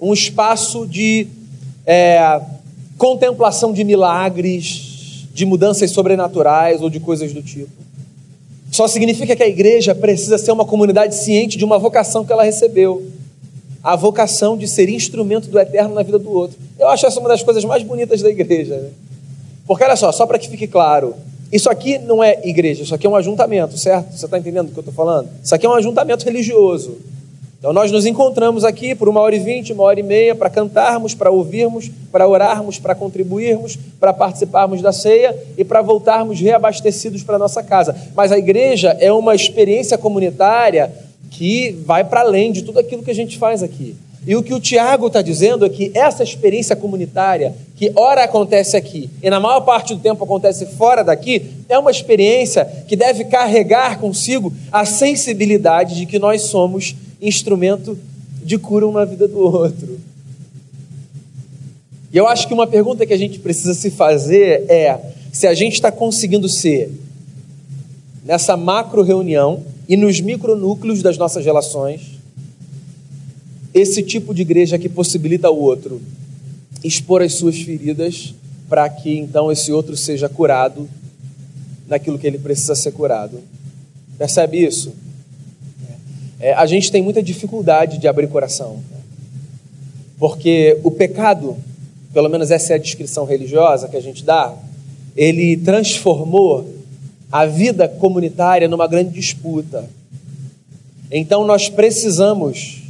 um 0.00 0.12
espaço 0.12 0.86
de 0.86 1.26
é, 1.86 2.40
contemplação 2.98 3.72
de 3.72 3.84
milagres, 3.84 5.26
de 5.32 5.46
mudanças 5.46 5.90
sobrenaturais 5.90 6.82
ou 6.82 6.90
de 6.90 7.00
coisas 7.00 7.32
do 7.32 7.42
tipo. 7.42 7.70
Só 8.70 8.86
significa 8.88 9.34
que 9.34 9.42
a 9.42 9.48
igreja 9.48 9.94
precisa 9.94 10.38
ser 10.38 10.52
uma 10.52 10.64
comunidade 10.64 11.14
ciente 11.14 11.56
de 11.58 11.64
uma 11.64 11.78
vocação 11.78 12.24
que 12.24 12.32
ela 12.32 12.42
recebeu 12.42 13.06
a 13.82 13.96
vocação 13.96 14.56
de 14.56 14.68
ser 14.68 14.88
instrumento 14.88 15.48
do 15.48 15.58
eterno 15.58 15.94
na 15.94 16.02
vida 16.02 16.18
do 16.18 16.30
outro. 16.30 16.56
Eu 16.78 16.88
acho 16.88 17.04
essa 17.06 17.18
uma 17.18 17.28
das 17.28 17.42
coisas 17.42 17.64
mais 17.64 17.82
bonitas 17.82 18.22
da 18.22 18.30
igreja. 18.30 18.76
Né? 18.76 18.90
Porque 19.66 19.82
olha 19.84 19.96
só, 19.96 20.12
só 20.12 20.26
para 20.26 20.38
que 20.38 20.48
fique 20.48 20.66
claro, 20.66 21.14
isso 21.52 21.68
aqui 21.68 21.98
não 21.98 22.24
é 22.24 22.40
igreja, 22.42 22.82
isso 22.82 22.94
aqui 22.94 23.06
é 23.06 23.10
um 23.10 23.16
ajuntamento, 23.16 23.76
certo? 23.76 24.16
Você 24.16 24.24
está 24.24 24.38
entendendo 24.38 24.68
o 24.68 24.72
que 24.72 24.78
eu 24.78 24.80
estou 24.80 24.94
falando? 24.94 25.28
Isso 25.44 25.54
aqui 25.54 25.66
é 25.66 25.68
um 25.68 25.74
ajuntamento 25.74 26.24
religioso. 26.24 26.96
Então 27.58 27.72
nós 27.72 27.92
nos 27.92 28.06
encontramos 28.06 28.64
aqui 28.64 28.92
por 28.92 29.08
uma 29.08 29.20
hora 29.20 29.36
e 29.36 29.38
vinte, 29.38 29.72
uma 29.72 29.84
hora 29.84 30.00
e 30.00 30.02
meia, 30.02 30.34
para 30.34 30.50
cantarmos, 30.50 31.14
para 31.14 31.30
ouvirmos, 31.30 31.88
para 32.10 32.26
orarmos, 32.26 32.78
para 32.78 32.92
contribuirmos, 32.94 33.78
para 34.00 34.12
participarmos 34.12 34.82
da 34.82 34.92
ceia 34.92 35.36
e 35.56 35.62
para 35.62 35.80
voltarmos 35.80 36.40
reabastecidos 36.40 37.22
para 37.22 37.38
nossa 37.38 37.62
casa. 37.62 37.94
Mas 38.16 38.32
a 38.32 38.38
igreja 38.38 38.96
é 38.98 39.12
uma 39.12 39.34
experiência 39.34 39.96
comunitária 39.96 40.90
que 41.30 41.70
vai 41.86 42.02
para 42.02 42.22
além 42.22 42.50
de 42.50 42.62
tudo 42.62 42.80
aquilo 42.80 43.02
que 43.02 43.10
a 43.12 43.14
gente 43.14 43.38
faz 43.38 43.62
aqui. 43.62 43.94
E 44.26 44.34
o 44.36 44.42
que 44.42 44.54
o 44.54 44.60
Tiago 44.60 45.08
está 45.08 45.20
dizendo 45.22 45.64
é 45.64 45.68
que 45.68 45.90
essa 45.94 46.22
experiência 46.22 46.76
comunitária, 46.76 47.54
que 47.82 47.90
ora 47.96 48.22
acontece 48.22 48.76
aqui 48.76 49.10
e 49.20 49.28
na 49.28 49.40
maior 49.40 49.62
parte 49.62 49.92
do 49.92 50.00
tempo 50.00 50.22
acontece 50.22 50.66
fora 50.66 51.02
daqui, 51.02 51.50
é 51.68 51.76
uma 51.76 51.90
experiência 51.90 52.64
que 52.86 52.94
deve 52.94 53.24
carregar 53.24 53.98
consigo 53.98 54.52
a 54.70 54.84
sensibilidade 54.84 55.96
de 55.96 56.06
que 56.06 56.16
nós 56.16 56.42
somos 56.42 56.94
instrumento 57.20 57.98
de 58.40 58.56
cura 58.56 58.86
um 58.86 58.92
na 58.92 59.04
vida 59.04 59.26
do 59.26 59.40
outro. 59.40 59.98
E 62.12 62.16
eu 62.16 62.28
acho 62.28 62.46
que 62.46 62.54
uma 62.54 62.68
pergunta 62.68 63.04
que 63.04 63.12
a 63.12 63.18
gente 63.18 63.40
precisa 63.40 63.74
se 63.74 63.90
fazer 63.90 64.64
é 64.70 64.96
se 65.32 65.48
a 65.48 65.52
gente 65.54 65.72
está 65.72 65.90
conseguindo 65.90 66.48
ser, 66.48 66.88
nessa 68.24 68.56
macro 68.56 69.02
reunião 69.02 69.60
e 69.88 69.96
nos 69.96 70.20
micronúcleos 70.20 71.02
das 71.02 71.18
nossas 71.18 71.44
relações, 71.44 72.12
esse 73.74 74.04
tipo 74.04 74.32
de 74.32 74.42
igreja 74.42 74.78
que 74.78 74.88
possibilita 74.88 75.50
o 75.50 75.60
outro 75.60 76.00
expor 76.84 77.22
as 77.22 77.34
suas 77.34 77.60
feridas 77.60 78.34
para 78.68 78.88
que 78.88 79.18
então 79.18 79.52
esse 79.52 79.70
outro 79.70 79.96
seja 79.96 80.28
curado 80.28 80.88
naquilo 81.86 82.18
que 82.18 82.26
ele 82.26 82.38
precisa 82.38 82.74
ser 82.74 82.92
curado. 82.92 83.40
Percebe 84.16 84.64
isso? 84.64 84.94
É, 86.40 86.54
a 86.54 86.66
gente 86.66 86.90
tem 86.90 87.02
muita 87.02 87.22
dificuldade 87.22 87.98
de 87.98 88.08
abrir 88.08 88.28
coração, 88.28 88.80
porque 90.18 90.78
o 90.82 90.90
pecado, 90.90 91.56
pelo 92.12 92.28
menos 92.28 92.50
essa 92.50 92.72
é 92.72 92.76
a 92.76 92.78
descrição 92.78 93.24
religiosa 93.24 93.88
que 93.88 93.96
a 93.96 94.00
gente 94.00 94.24
dá, 94.24 94.54
ele 95.16 95.56
transformou 95.58 96.68
a 97.30 97.46
vida 97.46 97.88
comunitária 97.88 98.66
numa 98.68 98.86
grande 98.86 99.10
disputa. 99.10 99.88
Então 101.10 101.44
nós 101.46 101.68
precisamos 101.68 102.82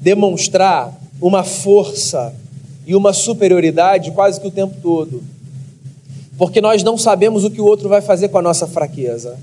demonstrar 0.00 0.92
uma 1.26 1.42
força 1.42 2.34
e 2.86 2.94
uma 2.94 3.14
superioridade 3.14 4.10
quase 4.10 4.38
que 4.38 4.46
o 4.46 4.50
tempo 4.50 4.74
todo. 4.82 5.22
Porque 6.36 6.60
nós 6.60 6.82
não 6.82 6.98
sabemos 6.98 7.44
o 7.44 7.50
que 7.50 7.62
o 7.62 7.64
outro 7.64 7.88
vai 7.88 8.02
fazer 8.02 8.28
com 8.28 8.36
a 8.36 8.42
nossa 8.42 8.66
fraqueza. 8.66 9.38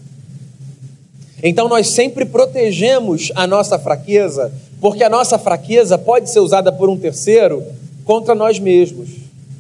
Então 1.42 1.68
nós 1.68 1.90
sempre 1.90 2.24
protegemos 2.24 3.32
a 3.34 3.48
nossa 3.48 3.80
fraqueza, 3.80 4.54
porque 4.80 5.04
a 5.04 5.10
nossa 5.10 5.40
fraqueza 5.40 5.98
pode 5.98 6.30
ser 6.30 6.40
usada 6.40 6.72
por 6.72 6.88
um 6.88 6.96
terceiro 6.96 7.64
contra 8.06 8.36
nós 8.36 8.60
mesmos. 8.60 9.10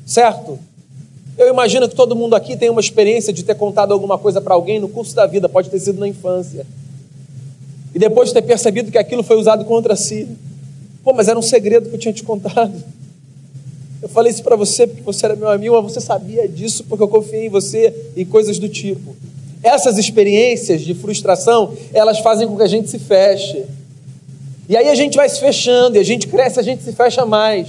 Certo? 0.05 0.59
Eu 1.39 1.49
imagino 1.49 1.89
que 1.89 1.95
todo 1.95 2.15
mundo 2.15 2.35
aqui 2.35 2.55
tem 2.55 2.69
uma 2.69 2.81
experiência 2.81 3.33
de 3.33 3.41
ter 3.41 3.55
contado 3.55 3.93
alguma 3.93 4.19
coisa 4.19 4.39
para 4.39 4.53
alguém 4.53 4.79
no 4.79 4.89
curso 4.89 5.15
da 5.15 5.25
vida, 5.25 5.49
pode 5.49 5.71
ter 5.71 5.79
sido 5.79 5.99
na 5.99 6.07
infância. 6.07 6.67
E 7.95 7.97
depois 7.97 8.29
de 8.29 8.35
ter 8.35 8.43
percebido 8.43 8.91
que 8.91 8.97
aquilo 8.99 9.23
foi 9.23 9.37
usado 9.37 9.65
contra 9.65 9.95
si. 9.95 10.27
Pô, 11.03 11.13
mas 11.13 11.27
era 11.27 11.37
um 11.37 11.41
segredo 11.41 11.89
que 11.89 11.95
eu 11.95 11.99
tinha 11.99 12.13
te 12.13 12.23
contado. 12.23 12.73
Eu 14.01 14.09
falei 14.09 14.31
isso 14.31 14.43
para 14.43 14.55
você 14.55 14.87
porque 14.87 15.03
você 15.03 15.25
era 15.25 15.35
meu 15.35 15.49
amigo, 15.49 15.75
mas 15.75 15.93
você 15.93 16.01
sabia 16.01 16.47
disso 16.47 16.83
porque 16.85 17.03
eu 17.03 17.07
confiei 17.07 17.45
em 17.45 17.49
você 17.49 17.93
e 18.15 18.25
coisas 18.25 18.57
do 18.57 18.67
tipo. 18.67 19.15
Essas 19.61 19.97
experiências 19.97 20.81
de 20.81 20.95
frustração, 20.95 21.75
elas 21.93 22.19
fazem 22.19 22.47
com 22.47 22.57
que 22.57 22.63
a 22.63 22.67
gente 22.67 22.89
se 22.89 22.97
feche. 22.97 23.63
E 24.67 24.75
aí 24.75 24.89
a 24.89 24.95
gente 24.95 25.15
vai 25.15 25.29
se 25.29 25.39
fechando, 25.39 25.97
e 25.97 25.99
a 25.99 26.03
gente 26.03 26.27
cresce, 26.27 26.59
a 26.59 26.63
gente 26.63 26.83
se 26.83 26.93
fecha 26.93 27.25
mais. 27.25 27.67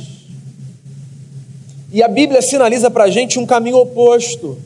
E 1.93 2.03
a 2.03 2.09
Bíblia 2.09 2.41
sinaliza 2.41 2.91
para 2.91 3.05
a 3.05 3.11
gente 3.11 3.39
um 3.39 3.45
caminho 3.45 3.77
oposto, 3.77 4.57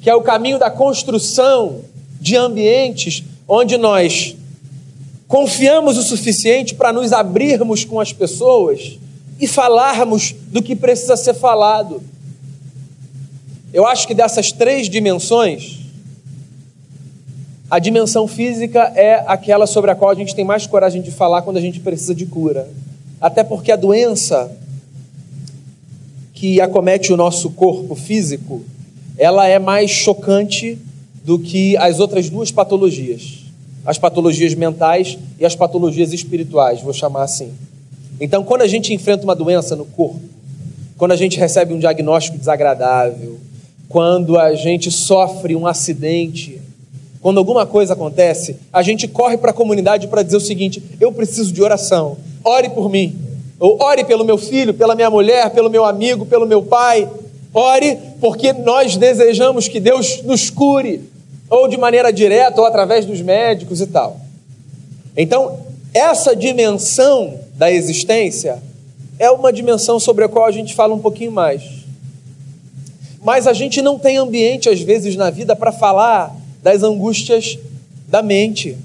que 0.00 0.10
é 0.10 0.14
o 0.14 0.22
caminho 0.22 0.58
da 0.58 0.70
construção 0.70 1.82
de 2.20 2.36
ambientes 2.36 3.22
onde 3.46 3.76
nós 3.76 4.34
confiamos 5.26 5.96
o 5.96 6.02
suficiente 6.02 6.74
para 6.74 6.92
nos 6.92 7.12
abrirmos 7.12 7.84
com 7.84 7.98
as 7.98 8.12
pessoas 8.12 8.98
e 9.40 9.46
falarmos 9.46 10.34
do 10.48 10.62
que 10.62 10.76
precisa 10.76 11.16
ser 11.16 11.34
falado. 11.34 12.02
Eu 13.72 13.86
acho 13.86 14.06
que 14.06 14.14
dessas 14.14 14.52
três 14.52 14.88
dimensões, 14.88 15.80
a 17.70 17.78
dimensão 17.78 18.28
física 18.28 18.92
é 18.94 19.24
aquela 19.26 19.66
sobre 19.66 19.90
a 19.90 19.94
qual 19.94 20.10
a 20.10 20.14
gente 20.14 20.34
tem 20.34 20.44
mais 20.44 20.66
coragem 20.66 21.02
de 21.02 21.10
falar 21.10 21.42
quando 21.42 21.56
a 21.56 21.60
gente 21.60 21.80
precisa 21.80 22.14
de 22.14 22.26
cura. 22.26 22.68
Até 23.20 23.42
porque 23.42 23.72
a 23.72 23.76
doença 23.76 24.54
que 26.32 26.60
acomete 26.60 27.12
o 27.12 27.16
nosso 27.16 27.50
corpo 27.50 27.94
físico, 27.94 28.62
ela 29.16 29.48
é 29.48 29.58
mais 29.58 29.90
chocante 29.90 30.78
do 31.24 31.38
que 31.38 31.76
as 31.78 32.00
outras 32.00 32.28
duas 32.28 32.52
patologias 32.52 33.43
as 33.84 33.98
patologias 33.98 34.54
mentais 34.54 35.18
e 35.38 35.44
as 35.44 35.54
patologias 35.54 36.12
espirituais, 36.12 36.80
vou 36.80 36.92
chamar 36.92 37.24
assim. 37.24 37.52
Então, 38.20 38.44
quando 38.44 38.62
a 38.62 38.66
gente 38.66 38.94
enfrenta 38.94 39.24
uma 39.24 39.34
doença 39.34 39.74
no 39.76 39.84
corpo, 39.84 40.20
quando 40.96 41.12
a 41.12 41.16
gente 41.16 41.38
recebe 41.38 41.74
um 41.74 41.78
diagnóstico 41.78 42.38
desagradável, 42.38 43.38
quando 43.88 44.38
a 44.38 44.54
gente 44.54 44.90
sofre 44.90 45.54
um 45.54 45.66
acidente, 45.66 46.60
quando 47.20 47.38
alguma 47.38 47.66
coisa 47.66 47.94
acontece, 47.94 48.56
a 48.72 48.82
gente 48.82 49.08
corre 49.08 49.36
para 49.36 49.50
a 49.50 49.54
comunidade 49.54 50.08
para 50.08 50.22
dizer 50.22 50.36
o 50.36 50.40
seguinte: 50.40 50.82
eu 51.00 51.12
preciso 51.12 51.52
de 51.52 51.62
oração, 51.62 52.16
ore 52.44 52.68
por 52.70 52.90
mim, 52.90 53.16
ou 53.58 53.82
ore 53.82 54.04
pelo 54.04 54.24
meu 54.24 54.38
filho, 54.38 54.74
pela 54.74 54.94
minha 54.94 55.10
mulher, 55.10 55.50
pelo 55.50 55.70
meu 55.70 55.84
amigo, 55.84 56.26
pelo 56.26 56.46
meu 56.46 56.62
pai. 56.62 57.08
Ore 57.52 57.96
porque 58.20 58.52
nós 58.52 58.96
desejamos 58.96 59.68
que 59.68 59.78
Deus 59.78 60.22
nos 60.22 60.50
cure, 60.50 61.00
ou 61.48 61.68
de 61.68 61.76
maneira 61.76 62.12
direta, 62.12 62.60
ou 62.60 62.66
através 62.66 63.04
dos 63.04 63.20
médicos 63.20 63.80
e 63.80 63.86
tal. 63.86 64.20
Então, 65.16 65.60
essa 65.92 66.34
dimensão 66.34 67.38
da 67.54 67.70
existência 67.70 68.62
é 69.18 69.30
uma 69.30 69.52
dimensão 69.52 70.00
sobre 70.00 70.24
a 70.24 70.28
qual 70.28 70.44
a 70.44 70.50
gente 70.50 70.74
fala 70.74 70.94
um 70.94 70.98
pouquinho 70.98 71.30
mais. 71.30 71.62
Mas 73.22 73.46
a 73.46 73.52
gente 73.52 73.80
não 73.80 73.98
tem 73.98 74.16
ambiente, 74.16 74.68
às 74.68 74.80
vezes, 74.80 75.16
na 75.16 75.30
vida 75.30 75.54
para 75.54 75.72
falar 75.72 76.34
das 76.62 76.82
angústias 76.82 77.58
da 78.08 78.22
mente. 78.22 78.76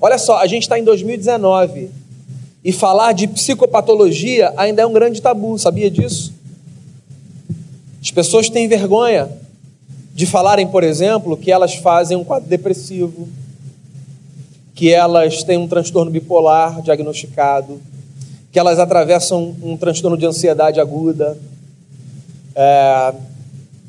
Olha 0.00 0.18
só, 0.18 0.38
a 0.38 0.46
gente 0.46 0.62
está 0.62 0.78
em 0.78 0.84
2019 0.84 1.90
e 2.64 2.72
falar 2.72 3.12
de 3.12 3.28
psicopatologia 3.28 4.52
ainda 4.56 4.82
é 4.82 4.86
um 4.86 4.92
grande 4.92 5.20
tabu, 5.20 5.58
sabia 5.58 5.90
disso? 5.90 6.32
As 8.02 8.10
pessoas 8.10 8.48
têm 8.48 8.66
vergonha 8.66 9.28
de 10.14 10.26
falarem, 10.26 10.66
por 10.66 10.82
exemplo, 10.82 11.36
que 11.36 11.50
elas 11.50 11.74
fazem 11.74 12.16
um 12.16 12.24
quadro 12.24 12.48
depressivo, 12.48 13.28
que 14.74 14.92
elas 14.92 15.44
têm 15.44 15.58
um 15.58 15.68
transtorno 15.68 16.10
bipolar 16.10 16.82
diagnosticado, 16.82 17.80
que 18.50 18.58
elas 18.58 18.78
atravessam 18.78 19.54
um 19.62 19.76
transtorno 19.76 20.16
de 20.16 20.26
ansiedade 20.26 20.80
aguda, 20.80 21.38
é, 22.54 23.14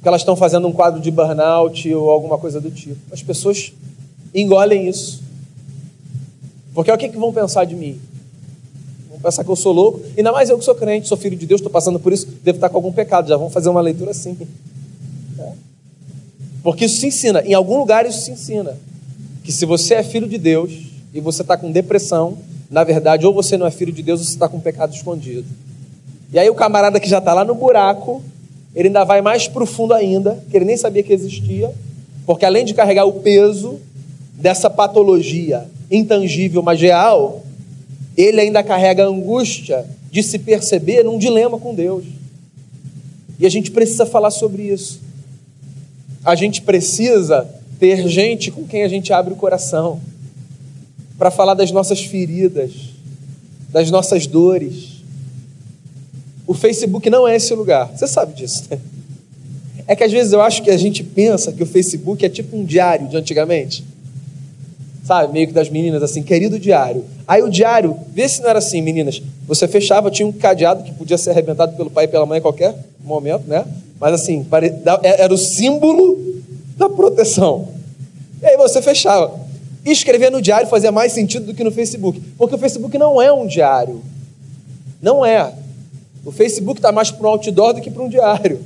que 0.01 0.07
elas 0.07 0.21
estão 0.21 0.35
fazendo 0.35 0.67
um 0.67 0.71
quadro 0.71 0.99
de 0.99 1.09
burnout 1.09 1.93
ou 1.93 2.09
alguma 2.09 2.37
coisa 2.37 2.59
do 2.59 2.69
tipo. 2.69 2.99
As 3.11 3.23
pessoas 3.23 3.73
engolem 4.33 4.87
isso. 4.87 5.21
Porque 6.73 6.91
o 6.91 6.97
que, 6.97 7.09
que 7.09 7.17
vão 7.17 7.33
pensar 7.33 7.65
de 7.65 7.75
mim? 7.75 7.99
Vão 9.09 9.19
pensar 9.19 9.43
que 9.43 9.49
eu 9.49 9.55
sou 9.55 9.73
louco, 9.73 10.01
ainda 10.17 10.31
mais 10.31 10.49
eu 10.49 10.57
que 10.57 10.63
sou 10.63 10.75
crente, 10.75 11.07
sou 11.07 11.17
filho 11.17 11.37
de 11.37 11.45
Deus, 11.45 11.59
estou 11.59 11.71
passando 11.71 11.99
por 11.99 12.13
isso, 12.13 12.27
devo 12.43 12.57
estar 12.57 12.69
com 12.69 12.77
algum 12.77 12.91
pecado, 12.91 13.27
já 13.27 13.35
vamos 13.37 13.53
fazer 13.53 13.69
uma 13.69 13.81
leitura 13.81 14.11
assim. 14.11 14.37
Porque 16.63 16.85
isso 16.85 16.97
se 16.97 17.07
ensina, 17.07 17.41
em 17.41 17.53
algum 17.53 17.77
lugar 17.77 18.05
isso 18.05 18.21
se 18.21 18.31
ensina. 18.31 18.77
Que 19.43 19.51
se 19.51 19.65
você 19.65 19.95
é 19.95 20.03
filho 20.03 20.27
de 20.27 20.37
Deus 20.37 20.71
e 21.13 21.19
você 21.19 21.41
está 21.41 21.57
com 21.57 21.71
depressão, 21.71 22.37
na 22.69 22.83
verdade, 22.83 23.25
ou 23.25 23.33
você 23.33 23.57
não 23.57 23.65
é 23.65 23.71
filho 23.71 23.91
de 23.91 24.03
Deus 24.03 24.19
ou 24.19 24.25
você 24.25 24.33
está 24.33 24.47
com 24.47 24.59
pecado 24.59 24.93
escondido. 24.93 25.45
E 26.31 26.39
aí 26.39 26.49
o 26.49 26.55
camarada 26.55 26.99
que 26.99 27.09
já 27.09 27.17
está 27.17 27.33
lá 27.33 27.43
no 27.43 27.55
buraco, 27.55 28.21
ele 28.75 28.87
ainda 28.87 29.03
vai 29.03 29.21
mais 29.21 29.47
profundo 29.47 29.93
ainda, 29.93 30.41
que 30.49 30.55
ele 30.55 30.65
nem 30.65 30.77
sabia 30.77 31.03
que 31.03 31.11
existia, 31.11 31.73
porque 32.25 32.45
além 32.45 32.63
de 32.63 32.73
carregar 32.73 33.05
o 33.05 33.13
peso 33.13 33.79
dessa 34.35 34.69
patologia 34.69 35.65
intangível, 35.89 36.61
mas 36.61 36.79
real, 36.79 37.43
ele 38.15 38.39
ainda 38.39 38.63
carrega 38.63 39.03
a 39.03 39.07
angústia 39.07 39.85
de 40.09 40.23
se 40.23 40.39
perceber 40.39 41.03
num 41.03 41.17
dilema 41.17 41.57
com 41.57 41.73
Deus. 41.73 42.05
E 43.39 43.45
a 43.45 43.49
gente 43.49 43.71
precisa 43.71 44.05
falar 44.05 44.31
sobre 44.31 44.63
isso 44.63 45.10
a 46.23 46.35
gente 46.35 46.61
precisa 46.61 47.47
ter 47.79 48.07
gente 48.07 48.51
com 48.51 48.65
quem 48.67 48.83
a 48.83 48.87
gente 48.87 49.11
abre 49.11 49.33
o 49.33 49.35
coração 49.35 49.99
para 51.17 51.31
falar 51.31 51.53
das 51.53 51.71
nossas 51.71 52.03
feridas, 52.03 52.71
das 53.69 53.89
nossas 53.89 54.27
dores. 54.27 55.01
O 56.45 56.53
Facebook 56.53 57.09
não 57.09 57.27
é 57.27 57.35
esse 57.35 57.53
lugar, 57.53 57.91
você 57.95 58.07
sabe 58.07 58.33
disso, 58.33 58.65
né? 58.69 58.79
É 59.87 59.95
que 59.95 60.03
às 60.03 60.11
vezes 60.11 60.31
eu 60.31 60.41
acho 60.41 60.61
que 60.61 60.69
a 60.69 60.77
gente 60.77 61.03
pensa 61.03 61.51
que 61.51 61.63
o 61.63 61.65
Facebook 61.65 62.25
é 62.25 62.29
tipo 62.29 62.55
um 62.55 62.63
diário 62.63 63.07
de 63.07 63.17
antigamente. 63.17 63.83
Sabe, 65.03 65.33
meio 65.33 65.47
que 65.47 65.53
das 65.53 65.69
meninas 65.69 66.03
assim, 66.03 66.21
querido 66.21 66.59
diário. 66.59 67.03
Aí 67.27 67.41
o 67.41 67.49
diário, 67.49 67.97
vê 68.13 68.29
se 68.29 68.41
não 68.41 68.49
era 68.49 68.59
assim, 68.59 68.81
meninas. 68.81 69.21
Você 69.47 69.67
fechava, 69.67 70.11
tinha 70.11 70.27
um 70.27 70.31
cadeado 70.31 70.83
que 70.83 70.93
podia 70.93 71.17
ser 71.17 71.31
arrebentado 71.31 71.75
pelo 71.75 71.89
pai 71.89 72.05
e 72.05 72.07
pela 72.07 72.25
mãe 72.25 72.37
a 72.37 72.41
qualquer 72.41 72.75
momento, 73.03 73.47
né? 73.47 73.65
Mas 74.01 74.15
assim, 74.15 74.43
é, 75.03 75.21
era 75.21 75.31
o 75.31 75.37
símbolo 75.37 76.17
da 76.75 76.89
proteção. 76.89 77.67
E 78.41 78.45
aí 78.47 78.57
você 78.57 78.81
fechava. 78.81 79.39
escrever 79.85 80.31
no 80.31 80.41
diário 80.41 80.67
fazia 80.67 80.91
mais 80.91 81.11
sentido 81.11 81.45
do 81.45 81.53
que 81.53 81.63
no 81.63 81.71
Facebook, 81.71 82.19
porque 82.35 82.55
o 82.55 82.57
Facebook 82.57 82.97
não 82.97 83.21
é 83.21 83.31
um 83.31 83.45
diário. 83.45 84.01
Não 84.99 85.23
é. 85.23 85.53
O 86.25 86.31
Facebook 86.31 86.79
está 86.79 86.91
mais 86.91 87.11
para 87.11 87.27
um 87.27 87.29
outdoor 87.29 87.73
do 87.73 87.81
que 87.81 87.91
para 87.91 88.01
um 88.01 88.09
diário. 88.09 88.59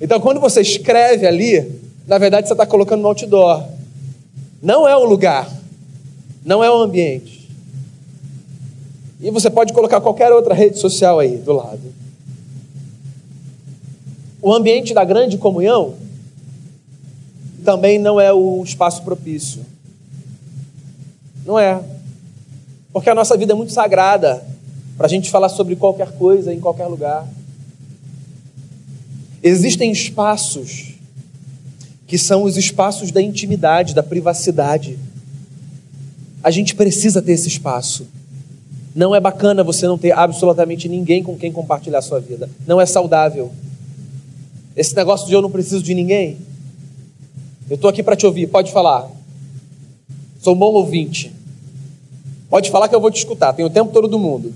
Então, 0.00 0.20
quando 0.20 0.38
você 0.38 0.60
escreve 0.60 1.26
ali, 1.26 1.80
na 2.06 2.16
verdade 2.16 2.46
você 2.46 2.54
está 2.54 2.64
colocando 2.64 3.02
no 3.02 3.08
outdoor. 3.08 3.64
Não 4.62 4.86
é 4.86 4.96
o 4.96 5.04
lugar, 5.04 5.50
não 6.44 6.62
é 6.62 6.70
o 6.70 6.74
ambiente. 6.74 7.50
E 9.20 9.28
você 9.30 9.50
pode 9.50 9.72
colocar 9.72 10.00
qualquer 10.00 10.30
outra 10.32 10.54
rede 10.54 10.78
social 10.78 11.18
aí 11.18 11.36
do 11.36 11.52
lado. 11.52 11.99
O 14.42 14.52
ambiente 14.52 14.94
da 14.94 15.04
grande 15.04 15.36
comunhão 15.36 15.94
também 17.64 17.98
não 17.98 18.20
é 18.20 18.32
o 18.32 18.62
espaço 18.62 19.02
propício. 19.02 19.64
Não 21.44 21.58
é. 21.58 21.82
Porque 22.92 23.10
a 23.10 23.14
nossa 23.14 23.36
vida 23.36 23.52
é 23.52 23.56
muito 23.56 23.72
sagrada 23.72 24.42
para 24.96 25.06
a 25.06 25.08
gente 25.08 25.30
falar 25.30 25.48
sobre 25.48 25.76
qualquer 25.76 26.12
coisa 26.12 26.52
em 26.52 26.60
qualquer 26.60 26.86
lugar. 26.86 27.26
Existem 29.42 29.90
espaços 29.90 30.94
que 32.06 32.18
são 32.18 32.42
os 32.42 32.56
espaços 32.56 33.10
da 33.10 33.22
intimidade, 33.22 33.94
da 33.94 34.02
privacidade. 34.02 34.98
A 36.42 36.50
gente 36.50 36.74
precisa 36.74 37.22
ter 37.22 37.32
esse 37.32 37.48
espaço. 37.48 38.06
Não 38.94 39.14
é 39.14 39.20
bacana 39.20 39.62
você 39.62 39.86
não 39.86 39.96
ter 39.96 40.12
absolutamente 40.12 40.88
ninguém 40.88 41.22
com 41.22 41.36
quem 41.36 41.52
compartilhar 41.52 42.02
sua 42.02 42.18
vida. 42.18 42.50
Não 42.66 42.80
é 42.80 42.86
saudável. 42.86 43.52
Esse 44.80 44.96
negócio 44.96 45.26
de 45.26 45.32
eu 45.32 45.42
não 45.42 45.50
preciso 45.50 45.82
de 45.82 45.92
ninguém. 45.92 46.38
Eu 47.68 47.74
estou 47.74 47.90
aqui 47.90 48.02
para 48.02 48.16
te 48.16 48.26
ouvir, 48.26 48.46
pode 48.46 48.72
falar. 48.72 49.10
Sou 50.40 50.54
um 50.54 50.58
bom 50.58 50.72
ouvinte. 50.72 51.32
Pode 52.48 52.70
falar 52.70 52.88
que 52.88 52.94
eu 52.94 53.00
vou 53.00 53.10
te 53.10 53.18
escutar, 53.18 53.52
tenho 53.52 53.68
o 53.68 53.70
tempo 53.70 53.92
todo 53.92 54.08
do 54.08 54.18
mundo. 54.18 54.52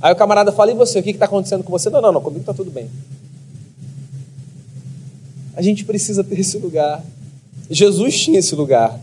Aí 0.00 0.12
o 0.12 0.16
camarada 0.16 0.52
fala, 0.52 0.70
e 0.70 0.74
você, 0.74 0.98
o 0.98 1.02
que 1.02 1.10
está 1.10 1.24
acontecendo 1.24 1.64
com 1.64 1.70
você? 1.72 1.90
Não, 1.90 2.00
não, 2.00 2.12
não, 2.12 2.20
comigo 2.20 2.40
está 2.40 2.54
tudo 2.54 2.70
bem. 2.70 2.88
A 5.56 5.62
gente 5.62 5.84
precisa 5.84 6.22
ter 6.22 6.38
esse 6.38 6.58
lugar. 6.58 7.04
Jesus 7.70 8.18
tinha 8.20 8.38
esse 8.38 8.54
lugar. 8.54 9.00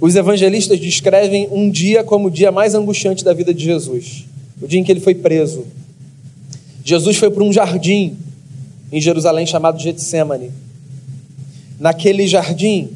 Os 0.00 0.16
evangelistas 0.16 0.80
descrevem 0.80 1.48
um 1.52 1.70
dia 1.70 2.02
como 2.02 2.28
o 2.28 2.30
dia 2.30 2.50
mais 2.50 2.74
angustiante 2.74 3.24
da 3.24 3.32
vida 3.32 3.54
de 3.54 3.64
Jesus 3.64 4.24
o 4.62 4.68
dia 4.68 4.78
em 4.78 4.84
que 4.84 4.92
ele 4.92 5.00
foi 5.00 5.14
preso. 5.14 5.66
Jesus 6.84 7.16
foi 7.16 7.30
para 7.30 7.42
um 7.42 7.52
jardim 7.52 8.16
em 8.92 9.00
Jerusalém 9.00 9.46
chamado 9.46 9.80
Getsemane. 9.80 10.52
Naquele 11.80 12.26
jardim, 12.28 12.90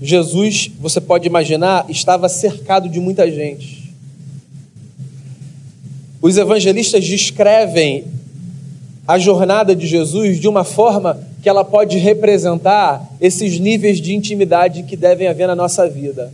Jesus, 0.00 0.70
você 0.80 1.00
pode 1.00 1.28
imaginar, 1.28 1.84
estava 1.88 2.28
cercado 2.28 2.88
de 2.88 2.98
muita 2.98 3.30
gente. 3.30 3.92
Os 6.20 6.36
evangelistas 6.36 7.04
descrevem 7.04 8.04
a 9.06 9.18
jornada 9.18 9.76
de 9.76 9.86
Jesus 9.86 10.40
de 10.40 10.48
uma 10.48 10.64
forma 10.64 11.20
que 11.42 11.48
ela 11.48 11.64
pode 11.64 11.98
representar 11.98 13.04
esses 13.20 13.58
níveis 13.58 14.00
de 14.00 14.14
intimidade 14.14 14.84
que 14.84 14.96
devem 14.96 15.26
haver 15.26 15.48
na 15.48 15.56
nossa 15.56 15.88
vida. 15.88 16.32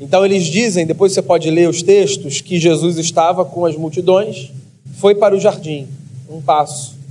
Então 0.00 0.24
eles 0.24 0.44
dizem, 0.44 0.84
depois 0.84 1.12
você 1.12 1.22
pode 1.22 1.48
ler 1.48 1.68
os 1.68 1.82
textos, 1.82 2.40
que 2.40 2.58
Jesus 2.58 2.98
estava 2.98 3.44
com 3.44 3.64
as 3.64 3.76
multidões, 3.76 4.50
foi 4.98 5.14
para 5.14 5.34
o 5.34 5.40
jardim, 5.40 5.86
um 6.28 6.40
passo. 6.40 7.01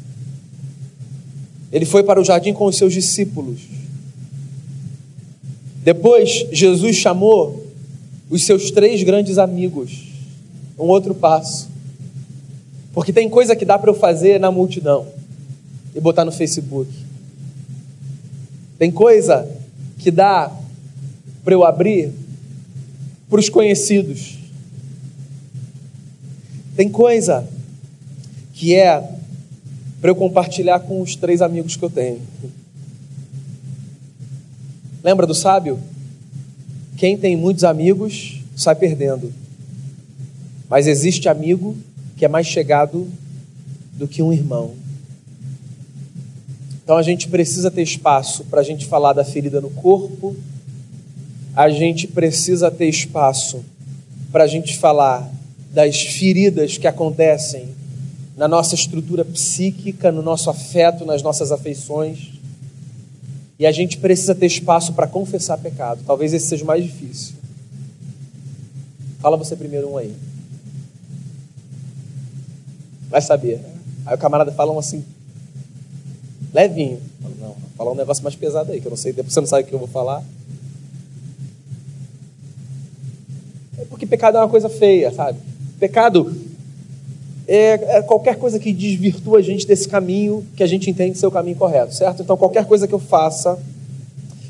Ele 1.72 1.86
foi 1.86 2.04
para 2.04 2.20
o 2.20 2.24
jardim 2.24 2.54
com 2.54 2.66
os 2.66 2.78
seus 2.78 2.94
discípulos. 2.94 3.62
Depois 5.84 6.48
Jesus 6.52 6.98
chamou 6.98 7.66
os 8.30 8.46
seus 8.46 8.72
três 8.72 9.02
grandes 9.04 9.38
amigos, 9.38 10.08
um 10.78 10.88
outro 10.88 11.16
passo. 11.16 11.70
Porque 12.94 13.14
tem 13.14 13.30
coisa 13.30 13.56
que 13.56 13.66
dá 13.66 13.80
para 13.80 13.90
eu 13.90 13.96
fazer 13.96 14.40
na 14.40 14.52
multidão 14.52 15.08
e 15.96 16.00
botar 16.00 16.26
no 16.26 16.32
Facebook. 16.32 16.92
Tem 18.78 18.92
coisa 18.92 19.50
que 19.98 20.12
dá 20.12 20.52
para 21.44 21.54
eu 21.54 21.64
abrir 21.64 22.12
para 23.30 23.40
os 23.40 23.50
conhecidos. 23.50 24.38
Tem 26.76 26.90
coisa 26.90 27.48
que 28.54 28.76
é 28.76 29.21
para 30.02 30.10
eu 30.10 30.16
compartilhar 30.16 30.80
com 30.80 31.00
os 31.00 31.16
três 31.16 31.42
amigos 31.42 31.76
que 31.76 31.84
eu 31.84 31.90
tenho. 31.90 32.20
Lembra 35.04 35.28
do 35.28 35.36
sábio? 35.36 35.80
Quem 36.98 37.16
tem 37.16 37.38
muitos 37.38 37.64
amigos 37.64 38.42
sai 38.56 38.76
perdendo. 38.76 39.32
Mas 40.68 40.88
existe 40.88 41.30
amigo 41.30 41.78
que 42.18 42.26
é 42.26 42.28
mais 42.28 42.48
chegado 42.48 43.08
do 43.94 44.08
que 44.08 44.24
um 44.24 44.34
irmão. 44.34 44.74
Então 46.84 46.98
a 46.98 47.04
gente 47.04 47.28
precisa 47.28 47.70
ter 47.70 47.84
espaço 47.84 48.44
para 48.46 48.62
a 48.62 48.64
gente 48.64 48.86
falar 48.88 49.14
da 49.14 49.24
ferida 49.24 49.62
no 49.62 49.70
corpo, 49.70 50.36
a 51.56 51.70
gente 51.70 52.08
precisa 52.08 52.72
ter 52.72 52.88
espaço 52.88 53.64
para 54.32 54.46
a 54.46 54.48
gente 54.48 54.78
falar 54.78 55.30
das 55.72 56.02
feridas 56.02 56.78
que 56.78 56.88
acontecem 56.88 57.70
na 58.42 58.48
nossa 58.48 58.74
estrutura 58.74 59.24
psíquica, 59.24 60.12
no 60.12 60.24
nosso 60.24 60.50
afeto, 60.50 61.06
nas 61.06 61.22
nossas 61.22 61.52
afeições. 61.52 62.32
E 63.60 63.68
a 63.68 63.72
gente 63.72 64.00
precisa 64.00 64.34
ter 64.34 64.48
espaço 64.48 64.94
para 64.94 65.06
confessar 65.06 65.60
pecado. 65.60 66.02
Talvez 66.08 66.34
esse 66.34 66.48
seja 66.48 66.64
o 66.64 66.68
mais 66.68 66.84
difícil. 66.84 67.36
Fala 69.20 69.38
você 69.38 69.56
primeiro 69.56 69.92
um 69.92 69.96
aí. 69.96 70.16
Vai 73.12 73.22
saber. 73.22 73.64
Aí 74.08 74.16
o 74.16 74.18
camarada 74.18 74.52
fala 74.52 74.72
um 74.72 74.80
assim, 74.80 75.06
levinho. 76.52 77.00
Não, 77.40 77.56
falar 77.78 77.92
um 77.92 77.96
negócio 77.96 78.24
mais 78.24 78.36
pesado 78.36 78.72
aí, 78.72 78.82
que 78.82 78.88
eu 78.88 78.90
não 78.90 78.98
sei, 78.98 79.14
depois 79.14 79.36
você 79.36 79.40
não 79.40 79.48
sabe 79.48 79.66
o 79.66 79.68
que 79.68 79.74
eu 79.76 79.78
vou 79.78 79.88
falar. 79.88 80.24
É 83.78 83.86
porque 83.86 84.08
pecado 84.08 84.38
é 84.38 84.40
uma 84.40 84.50
coisa 84.50 84.68
feia, 84.68 85.12
sabe? 85.12 85.38
Pecado 85.80 86.50
é, 87.48 87.98
é, 87.98 88.02
qualquer 88.02 88.38
coisa 88.38 88.60
que 88.60 88.72
desvirtua 88.72 89.40
a 89.40 89.42
gente 89.42 89.66
desse 89.66 89.88
caminho 89.88 90.46
que 90.56 90.64
a 90.64 90.68
gente 90.68 90.90
entende 90.90 91.18
ser 91.18 91.28
o 91.28 91.32
caminho 91.32 91.58
correto, 91.58 91.94
certo? 91.94 92.22
Então, 92.22 92.38
qualquer 92.38 92.66
coisa 92.66 92.88
que 92.88 92.94
eu 92.94 93.00
faça 93.00 93.60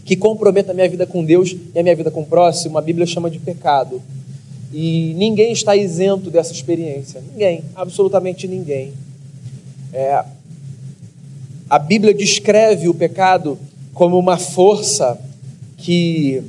que 0.04 0.16
comprometa 0.16 0.72
a 0.72 0.74
minha 0.74 0.90
vida 0.90 1.06
com 1.06 1.24
Deus 1.24 1.56
e 1.74 1.80
a 1.80 1.84
minha 1.84 1.96
vida 1.96 2.12
com 2.12 2.22
o 2.22 2.26
próximo, 2.26 2.78
a 2.78 2.82
Bíblia 2.82 3.06
chama 3.06 3.30
de 3.30 3.40
pecado. 3.40 4.02
E 4.74 5.14
ninguém 5.16 5.52
está 5.52 5.76
isento 5.76 6.30
dessa 6.30 6.52
experiência. 6.52 7.22
Ninguém, 7.32 7.64
absolutamente 7.76 8.48
ninguém. 8.48 8.94
É, 9.94 10.24
a 11.70 11.80
Bíblia 11.80 12.14
descreve 12.14 12.90
o 12.90 12.94
pecado 12.94 13.58
como 13.94 14.18
uma 14.18 14.38
força 14.38 15.20
que, 15.78 16.42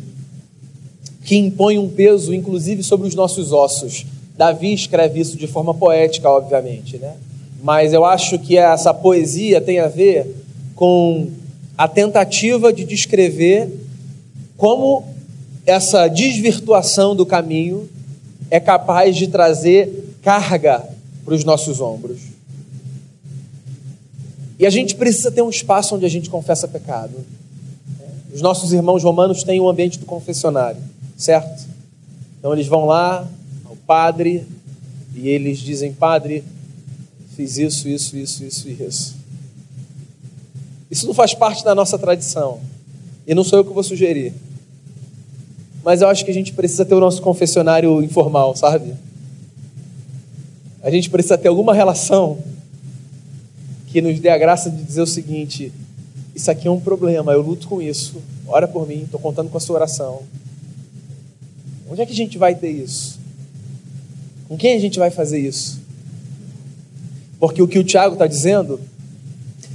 que 1.24 1.36
impõe 1.36 1.78
um 1.78 1.88
peso, 1.88 2.34
inclusive, 2.34 2.82
sobre 2.82 3.06
os 3.06 3.14
nossos 3.14 3.52
ossos. 3.52 4.06
Davi 4.42 4.74
escreve 4.74 5.20
isso 5.20 5.36
de 5.36 5.46
forma 5.46 5.72
poética, 5.72 6.28
obviamente, 6.28 6.98
né? 6.98 7.14
mas 7.62 7.92
eu 7.92 8.04
acho 8.04 8.36
que 8.40 8.58
essa 8.58 8.92
poesia 8.92 9.60
tem 9.60 9.78
a 9.78 9.86
ver 9.86 10.26
com 10.74 11.30
a 11.78 11.86
tentativa 11.86 12.72
de 12.72 12.84
descrever 12.84 13.70
como 14.56 15.04
essa 15.64 16.08
desvirtuação 16.08 17.14
do 17.14 17.24
caminho 17.24 17.88
é 18.50 18.58
capaz 18.58 19.14
de 19.14 19.28
trazer 19.28 20.16
carga 20.22 20.84
para 21.24 21.34
os 21.34 21.44
nossos 21.44 21.80
ombros. 21.80 22.18
E 24.58 24.66
a 24.66 24.70
gente 24.70 24.96
precisa 24.96 25.30
ter 25.30 25.42
um 25.42 25.50
espaço 25.50 25.94
onde 25.94 26.04
a 26.04 26.10
gente 26.10 26.28
confessa 26.28 26.66
pecado. 26.66 27.14
Os 28.34 28.42
nossos 28.42 28.72
irmãos 28.72 29.04
romanos 29.04 29.44
têm 29.44 29.60
um 29.60 29.68
ambiente 29.68 30.00
do 30.00 30.04
confessionário, 30.04 30.82
certo? 31.16 31.64
Então 32.40 32.52
eles 32.52 32.66
vão 32.66 32.86
lá 32.86 33.24
padre 33.92 34.46
e 35.14 35.28
eles 35.28 35.58
dizem: 35.58 35.92
Padre, 35.92 36.44
fiz 37.36 37.58
isso, 37.58 37.88
isso, 37.88 38.16
isso, 38.16 38.44
isso 38.44 38.68
e 38.68 38.82
isso. 38.82 39.16
Isso 40.90 41.06
não 41.06 41.14
faz 41.14 41.34
parte 41.34 41.64
da 41.64 41.74
nossa 41.74 41.98
tradição. 41.98 42.60
E 43.26 43.34
não 43.34 43.44
sou 43.44 43.58
eu 43.58 43.64
que 43.64 43.72
vou 43.72 43.82
sugerir 43.82 44.32
mas 45.84 46.00
eu 46.00 46.08
acho 46.08 46.24
que 46.24 46.30
a 46.30 46.34
gente 46.34 46.52
precisa 46.52 46.84
ter 46.84 46.94
o 46.94 47.00
nosso 47.00 47.20
confessionário 47.20 48.02
informal, 48.02 48.54
sabe? 48.54 48.94
A 50.82 50.90
gente 50.90 51.10
precisa 51.10 51.36
ter 51.36 51.48
alguma 51.48 51.74
relação 51.74 52.38
que 53.88 54.00
nos 54.00 54.18
dê 54.20 54.28
a 54.28 54.38
graça 54.38 54.70
de 54.70 54.82
dizer 54.82 55.02
o 55.02 55.06
seguinte: 55.06 55.72
isso 56.34 56.50
aqui 56.50 56.68
é 56.68 56.70
um 56.70 56.80
problema, 56.80 57.32
eu 57.32 57.42
luto 57.42 57.68
com 57.68 57.82
isso, 57.82 58.22
ora 58.46 58.68
por 58.68 58.86
mim, 58.86 59.02
estou 59.02 59.20
contando 59.20 59.50
com 59.50 59.56
a 59.56 59.60
sua 59.60 59.76
oração. 59.76 60.22
Onde 61.90 62.00
é 62.00 62.06
que 62.06 62.12
a 62.12 62.16
gente 62.16 62.38
vai 62.38 62.54
ter 62.54 62.70
isso? 62.70 63.21
Com 64.48 64.56
quem 64.56 64.74
a 64.74 64.80
gente 64.80 64.98
vai 64.98 65.10
fazer 65.10 65.38
isso? 65.38 65.80
Porque 67.38 67.62
o 67.62 67.68
que 67.68 67.78
o 67.78 67.84
Tiago 67.84 68.14
está 68.14 68.26
dizendo 68.26 68.80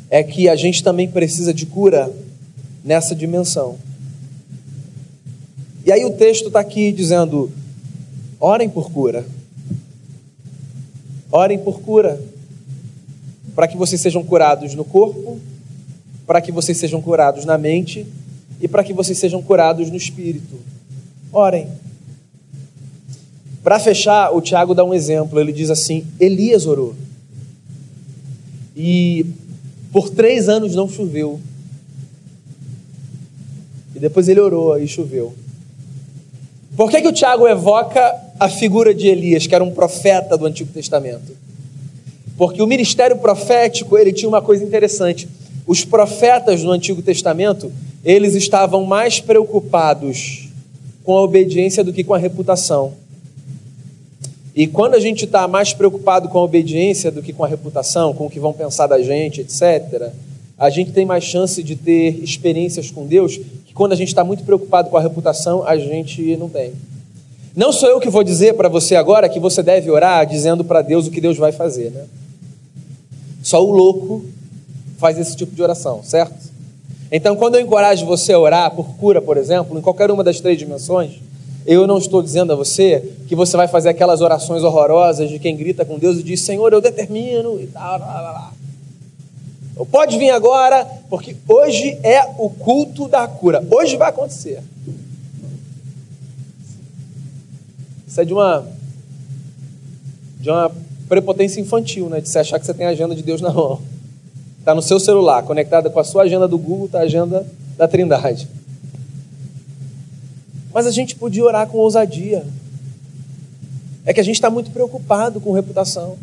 é 0.10 0.23
que 0.23 0.47
a 0.47 0.56
gente 0.56 0.84
também 0.84 1.08
precisa 1.10 1.53
de 1.53 1.65
cura 1.65 2.13
nessa 2.84 3.13
dimensão. 3.13 3.77
E 5.86 5.91
aí 5.91 6.06
o 6.06 6.12
texto 6.12 6.47
está 6.47 6.60
aqui 6.60 6.91
dizendo: 6.91 7.51
orem 8.39 8.69
por 8.69 8.91
cura. 8.91 9.25
Orem 11.32 11.60
por 11.60 11.82
cura. 11.82 12.21
Para 13.56 13.67
que 13.67 13.75
vocês 13.75 13.99
sejam 13.99 14.23
curados 14.23 14.75
no 14.75 14.86
corpo, 14.86 15.39
para 16.25 16.41
que 16.41 16.51
vocês 16.51 16.77
sejam 16.77 17.01
curados 17.01 17.45
na 17.45 17.58
mente 17.58 18.06
e 18.62 18.67
para 18.67 18.84
que 18.84 18.93
vocês 18.93 19.17
sejam 19.17 19.41
curados 19.41 19.89
no 19.89 19.97
espírito. 19.97 20.56
Orem. 21.32 21.67
Para 23.67 23.82
fechar, 23.82 24.34
o 24.34 24.39
Tiago 24.39 24.73
dá 24.73 24.82
um 24.82 24.93
exemplo. 24.93 25.38
Ele 25.38 25.51
diz 25.51 25.69
assim: 25.69 26.08
Elias 26.17 26.65
orou. 26.65 26.95
E 28.73 29.25
por 29.91 30.10
três 30.10 30.47
anos 30.47 30.73
não 30.73 30.88
choveu. 30.88 31.38
E 33.93 33.99
depois 33.99 34.30
ele 34.30 34.39
orou 34.39 34.80
e 34.80 34.88
choveu. 34.88 35.36
Por 36.77 36.89
que, 36.89 37.01
que 37.01 37.10
o 37.10 37.12
Tiago 37.12 37.45
evoca 37.45 38.15
a 38.39 38.47
figura 38.47 38.93
de 38.93 39.08
Elias, 39.08 39.45
que 39.45 39.53
era 39.53 39.65
um 39.65 39.71
profeta 39.71 40.38
do 40.38 40.45
Antigo 40.45 40.71
Testamento? 40.71 41.36
Porque 42.38 42.62
o 42.62 42.67
ministério 42.67 43.17
profético 43.17 43.97
ele 43.97 44.13
tinha 44.13 44.30
uma 44.30 44.41
coisa 44.41 44.63
interessante. 44.63 45.27
Os 45.67 45.84
profetas 45.84 46.63
no 46.63 46.71
Antigo 46.71 47.01
Testamento 47.01 47.69
eles 48.06 48.34
estavam 48.34 48.86
mais 48.86 49.19
preocupados 49.19 50.47
com 51.03 51.17
a 51.17 51.21
obediência 51.21 51.84
do 51.84 51.91
que 51.91 52.01
com 52.01 52.13
a 52.13 52.17
reputação. 52.17 52.93
E 54.58 54.65
quando 54.65 54.96
a 54.96 55.00
gente 55.00 55.26
está 55.26 55.48
mais 55.48 55.72
preocupado 55.72 56.30
com 56.30 56.39
a 56.39 56.43
obediência 56.43 57.12
do 57.12 57.22
que 57.22 57.32
com 57.32 57.43
a 57.43 57.48
reputação, 57.48 58.12
com 58.12 58.26
o 58.26 58.30
que 58.30 58.39
vão 58.39 58.52
pensar 58.52 58.88
da 58.88 59.00
gente, 59.00 59.41
etc., 59.41 60.12
a 60.58 60.67
gente 60.72 60.91
tem 60.91 61.06
mais 61.06 61.24
chance 61.24 61.62
de 61.62 61.76
ter 61.76 62.24
experiências 62.24 62.89
com 62.89 63.06
Deus 63.06 63.38
que 63.38 63.72
quando 63.76 63.93
a 63.93 63.96
gente 63.96 64.08
está 64.08 64.24
muito 64.24 64.43
preocupado 64.43 64.89
com 64.89 64.98
a 64.98 65.00
reputação, 65.00 65.63
a 65.63 65.78
gente 65.78 66.36
não 66.38 66.50
tem. 66.50 66.74
Não 67.56 67.72
sou 67.72 67.88
eu 67.88 68.00
que 68.00 68.10
vou 68.10 68.24
dizer 68.24 68.56
para 68.56 68.67
você 68.67 68.96
agora 68.96 69.30
que 69.30 69.39
você 69.39 69.62
deve 69.62 69.91
orar 69.91 70.26
dizendo 70.26 70.63
para 70.63 70.82
Deus 70.82 71.06
o 71.06 71.12
que 71.12 71.22
Deus 71.22 71.38
vai 71.38 71.52
fazer, 71.52 71.91
né? 71.91 72.06
Só 73.43 73.63
o 73.63 73.70
louco 73.70 74.26
faz 74.98 75.20
esse 75.20 75.36
tipo 75.36 75.56
de 75.56 75.62
oração, 75.62 76.02
certo? 76.04 76.34
Então, 77.12 77.36
quando 77.36 77.54
eu 77.56 77.62
encorajo 77.62 78.08
você 78.08 78.34
a 78.34 78.39
orar 78.39 78.72
por 78.72 78.96
cura, 78.96 79.22
por 79.22 79.38
exemplo, 79.38 79.78
em 79.78 79.82
qualquer 79.84 80.10
uma 80.10 80.24
das 80.24 80.41
três 80.41 80.58
dimensões, 80.58 81.20
eu 81.67 81.86
não 81.86 81.97
estou 81.97 82.23
dizendo 82.23 82.53
a 82.53 82.56
você 82.56 83.13
que 83.27 83.36
você 83.36 83.58
vai 83.58 83.67
fazer 83.67 83.89
aquelas 83.89 84.21
orações 84.21 84.63
horrorosas 84.63 85.30
de 85.30 85.38
quem 85.38 85.58
grita 85.58 85.84
com 85.84 85.99
Deus 85.99 86.17
e 86.17 86.23
diz: 86.23 86.39
Senhor, 86.39 86.71
eu 86.71 86.80
determino 86.80 87.60
e 87.60 87.67
tal. 87.67 87.99
Lá, 87.99 88.21
lá, 88.21 88.32
lá. 88.32 88.53
Pode 89.91 90.17
vir 90.17 90.30
agora, 90.30 90.86
porque 91.10 91.36
hoje 91.47 91.99
é 92.01 92.23
o 92.38 92.49
culto 92.49 93.10
da 93.10 93.27
cura. 93.27 93.62
Hoje 93.69 93.97
vai 93.97 94.10
acontecer. 94.10 94.63
Isso 98.08 98.21
é 98.21 98.23
de 98.23 98.34
uma 98.34 98.65
de 100.39 100.49
uma 100.49 100.71
prepotência 101.10 101.60
infantil, 101.60 102.08
né? 102.08 102.21
De 102.21 102.30
você 102.30 102.39
achar 102.39 102.60
que 102.60 102.65
você 102.65 102.73
tem 102.73 102.88
a 102.88 102.91
agenda 102.91 103.13
de 103.13 103.21
Deus 103.21 103.41
na 103.41 103.51
mão. 103.51 103.82
Está 104.60 104.73
no 104.73 104.82
seu 104.82 105.01
celular, 105.01 105.43
conectada 105.43 105.89
com 105.89 105.99
a 105.99 106.03
sua 106.03 106.23
agenda 106.23 106.47
do 106.47 106.58
Google, 106.58 106.86
está 106.86 106.99
a 106.99 107.03
agenda 107.03 107.45
da 107.77 107.88
Trindade. 107.89 108.47
Mas 110.73 110.86
a 110.86 110.91
gente 110.91 111.15
podia 111.15 111.43
orar 111.43 111.67
com 111.67 111.77
ousadia. 111.77 112.45
É 114.06 114.13
que 114.13 114.19
a 114.19 114.23
gente 114.23 114.36
está 114.36 114.49
muito 114.49 114.71
preocupado 114.71 115.39
com 115.41 115.51
reputação. 115.51 116.17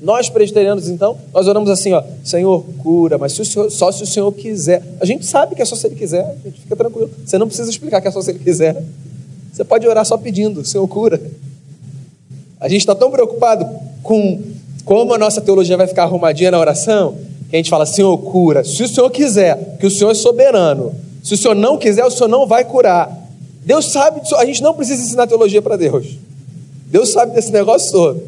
Nós 0.00 0.28
presbiterianos, 0.28 0.88
então, 0.88 1.16
nós 1.32 1.48
oramos 1.48 1.70
assim, 1.70 1.92
ó, 1.92 2.02
Senhor, 2.22 2.62
cura, 2.82 3.16
mas 3.16 3.32
se 3.32 3.44
senhor, 3.44 3.70
só 3.70 3.90
se 3.90 4.02
o 4.02 4.06
Senhor 4.06 4.30
quiser. 4.32 4.82
A 5.00 5.06
gente 5.06 5.24
sabe 5.24 5.54
que 5.54 5.62
é 5.62 5.64
só 5.64 5.74
se 5.74 5.86
Ele 5.86 5.96
quiser, 5.96 6.22
a 6.24 6.48
gente 6.48 6.60
fica 6.60 6.76
tranquilo. 6.76 7.10
Você 7.24 7.38
não 7.38 7.46
precisa 7.46 7.70
explicar 7.70 8.00
que 8.02 8.08
é 8.08 8.10
só 8.10 8.20
se 8.20 8.30
Ele 8.30 8.38
quiser. 8.38 8.82
Você 9.52 9.64
pode 9.64 9.88
orar 9.88 10.04
só 10.04 10.18
pedindo, 10.18 10.64
Senhor, 10.64 10.86
cura. 10.86 11.20
A 12.60 12.68
gente 12.68 12.80
está 12.80 12.94
tão 12.94 13.10
preocupado 13.10 13.66
com 14.02 14.42
como 14.84 15.14
a 15.14 15.18
nossa 15.18 15.40
teologia 15.40 15.76
vai 15.76 15.86
ficar 15.86 16.04
arrumadinha 16.04 16.50
na 16.50 16.58
oração, 16.58 17.16
que 17.48 17.56
a 17.56 17.58
gente 17.58 17.70
fala, 17.70 17.86
Senhor, 17.86 18.16
cura. 18.18 18.62
Se 18.64 18.82
o 18.82 18.88
Senhor 18.88 19.10
quiser, 19.10 19.76
que 19.80 19.86
o 19.86 19.90
Senhor 19.90 20.10
é 20.10 20.14
soberano, 20.14 20.94
se 21.26 21.34
o 21.34 21.36
Senhor 21.36 21.56
não 21.56 21.76
quiser, 21.76 22.04
o 22.04 22.10
Senhor 22.10 22.28
não 22.28 22.46
vai 22.46 22.64
curar. 22.64 23.10
Deus 23.64 23.90
sabe 23.90 24.20
disso. 24.20 24.36
A 24.36 24.44
gente 24.44 24.62
não 24.62 24.72
precisa 24.74 25.02
ensinar 25.02 25.26
teologia 25.26 25.60
para 25.60 25.76
Deus. 25.76 26.16
Deus 26.86 27.08
sabe 27.10 27.34
desse 27.34 27.50
negócio 27.50 27.90
todo. 27.90 28.22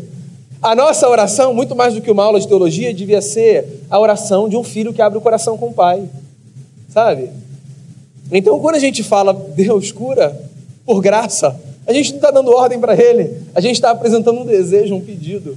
A 0.60 0.74
nossa 0.74 1.08
oração, 1.08 1.54
muito 1.54 1.76
mais 1.76 1.94
do 1.94 2.00
que 2.00 2.10
uma 2.10 2.24
aula 2.24 2.40
de 2.40 2.48
teologia, 2.48 2.92
devia 2.92 3.22
ser 3.22 3.84
a 3.88 4.00
oração 4.00 4.48
de 4.48 4.56
um 4.56 4.64
filho 4.64 4.92
que 4.92 5.00
abre 5.00 5.16
o 5.16 5.20
coração 5.20 5.56
com 5.56 5.68
o 5.68 5.72
pai. 5.72 6.08
Sabe? 6.92 7.30
Então, 8.32 8.58
quando 8.58 8.74
a 8.74 8.80
gente 8.80 9.04
fala, 9.04 9.32
Deus 9.32 9.92
cura, 9.92 10.36
por 10.84 11.00
graça, 11.00 11.54
a 11.86 11.92
gente 11.92 12.10
não 12.10 12.16
está 12.16 12.32
dando 12.32 12.50
ordem 12.50 12.80
para 12.80 13.00
Ele, 13.00 13.32
a 13.54 13.60
gente 13.60 13.76
está 13.76 13.92
apresentando 13.92 14.40
um 14.40 14.44
desejo, 14.44 14.96
um 14.96 15.00
pedido. 15.00 15.56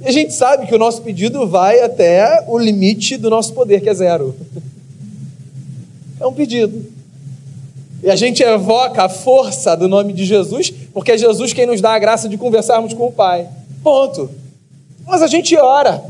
E 0.00 0.06
a 0.06 0.12
gente 0.12 0.32
sabe 0.32 0.68
que 0.68 0.74
o 0.76 0.78
nosso 0.78 1.02
pedido 1.02 1.44
vai 1.48 1.80
até 1.80 2.44
o 2.46 2.56
limite 2.56 3.16
do 3.16 3.28
nosso 3.28 3.52
poder, 3.52 3.80
que 3.80 3.88
é 3.88 3.94
zero. 3.94 4.32
É 6.20 6.26
um 6.26 6.32
pedido. 6.32 6.84
E 8.02 8.10
a 8.10 8.16
gente 8.16 8.42
evoca 8.42 9.04
a 9.04 9.08
força 9.08 9.76
do 9.76 9.88
nome 9.88 10.12
de 10.12 10.24
Jesus, 10.24 10.72
porque 10.92 11.12
é 11.12 11.18
Jesus 11.18 11.52
quem 11.52 11.66
nos 11.66 11.80
dá 11.80 11.94
a 11.94 11.98
graça 11.98 12.28
de 12.28 12.36
conversarmos 12.36 12.94
com 12.94 13.06
o 13.06 13.12
Pai. 13.12 13.48
Ponto. 13.82 14.30
Mas 15.06 15.22
a 15.22 15.26
gente 15.26 15.56
ora. 15.56 16.02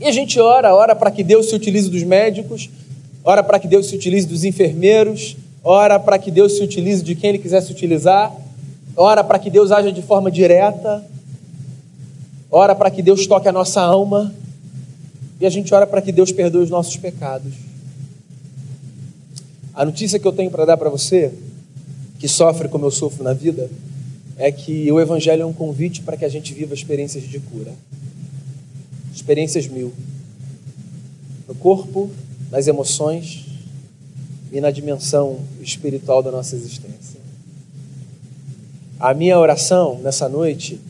E 0.00 0.04
a 0.04 0.12
gente 0.12 0.38
ora, 0.38 0.74
ora 0.74 0.94
para 0.94 1.10
que 1.10 1.22
Deus 1.22 1.48
se 1.48 1.54
utilize 1.54 1.88
dos 1.88 2.02
médicos, 2.02 2.68
ora 3.24 3.42
para 3.42 3.58
que 3.58 3.66
Deus 3.66 3.86
se 3.86 3.96
utilize 3.96 4.26
dos 4.26 4.44
enfermeiros, 4.44 5.36
ora 5.62 5.98
para 5.98 6.18
que 6.18 6.30
Deus 6.30 6.56
se 6.56 6.62
utilize 6.62 7.02
de 7.02 7.14
quem 7.14 7.30
Ele 7.30 7.38
quiser 7.38 7.62
se 7.62 7.72
utilizar, 7.72 8.32
ora 8.96 9.24
para 9.24 9.38
que 9.38 9.50
Deus 9.50 9.72
haja 9.72 9.90
de 9.90 10.02
forma 10.02 10.30
direta, 10.30 11.04
ora 12.50 12.74
para 12.74 12.90
que 12.90 13.02
Deus 13.02 13.26
toque 13.26 13.48
a 13.48 13.52
nossa 13.52 13.80
alma, 13.80 14.34
e 15.40 15.46
a 15.46 15.50
gente 15.50 15.72
ora 15.74 15.86
para 15.86 16.02
que 16.02 16.12
Deus 16.12 16.30
perdoe 16.30 16.62
os 16.62 16.70
nossos 16.70 16.96
pecados. 16.96 17.65
A 19.76 19.84
notícia 19.84 20.18
que 20.18 20.26
eu 20.26 20.32
tenho 20.32 20.50
para 20.50 20.64
dar 20.64 20.78
para 20.78 20.88
você, 20.88 21.30
que 22.18 22.26
sofre 22.26 22.66
como 22.66 22.86
eu 22.86 22.90
sofro 22.90 23.22
na 23.22 23.34
vida, 23.34 23.70
é 24.38 24.50
que 24.50 24.90
o 24.90 24.98
Evangelho 24.98 25.42
é 25.42 25.44
um 25.44 25.52
convite 25.52 26.00
para 26.00 26.16
que 26.16 26.24
a 26.24 26.30
gente 26.30 26.54
viva 26.54 26.72
experiências 26.72 27.24
de 27.24 27.38
cura. 27.38 27.74
Experiências 29.14 29.68
mil. 29.68 29.92
No 31.46 31.54
corpo, 31.54 32.10
nas 32.50 32.66
emoções 32.66 33.44
e 34.50 34.62
na 34.62 34.70
dimensão 34.70 35.40
espiritual 35.60 36.22
da 36.22 36.30
nossa 36.30 36.56
existência. 36.56 37.20
A 38.98 39.12
minha 39.12 39.38
oração 39.38 39.98
nessa 39.98 40.26
noite 40.26 40.80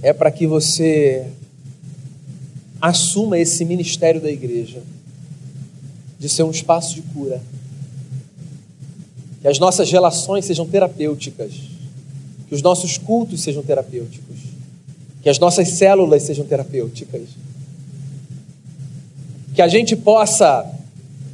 é 0.00 0.12
para 0.12 0.30
que 0.30 0.46
você 0.46 1.26
assuma 2.80 3.36
esse 3.36 3.64
ministério 3.64 4.20
da 4.20 4.30
igreja 4.30 4.80
de 6.20 6.28
ser 6.28 6.44
um 6.44 6.52
espaço 6.52 6.94
de 6.94 7.02
cura 7.02 7.42
que 9.40 9.48
as 9.48 9.58
nossas 9.58 9.90
relações 9.90 10.44
sejam 10.44 10.66
terapêuticas, 10.66 11.52
que 12.48 12.54
os 12.54 12.62
nossos 12.62 12.96
cultos 12.98 13.40
sejam 13.40 13.62
terapêuticos, 13.62 14.36
que 15.22 15.28
as 15.28 15.38
nossas 15.38 15.70
células 15.70 16.22
sejam 16.22 16.44
terapêuticas, 16.44 17.22
que 19.54 19.62
a 19.62 19.68
gente 19.68 19.96
possa 19.96 20.70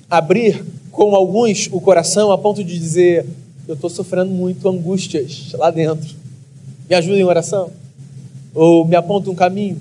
abrir 0.08 0.64
com 0.90 1.14
alguns 1.14 1.68
o 1.72 1.80
coração 1.80 2.30
a 2.30 2.38
ponto 2.38 2.62
de 2.62 2.78
dizer: 2.78 3.26
Eu 3.66 3.74
estou 3.74 3.90
sofrendo 3.90 4.30
muito 4.30 4.68
angústias 4.68 5.52
lá 5.54 5.70
dentro, 5.70 6.14
me 6.88 6.94
ajuda 6.94 7.18
em 7.18 7.24
oração, 7.24 7.70
ou 8.54 8.86
me 8.86 8.94
aponta 8.94 9.30
um 9.30 9.34
caminho 9.34 9.80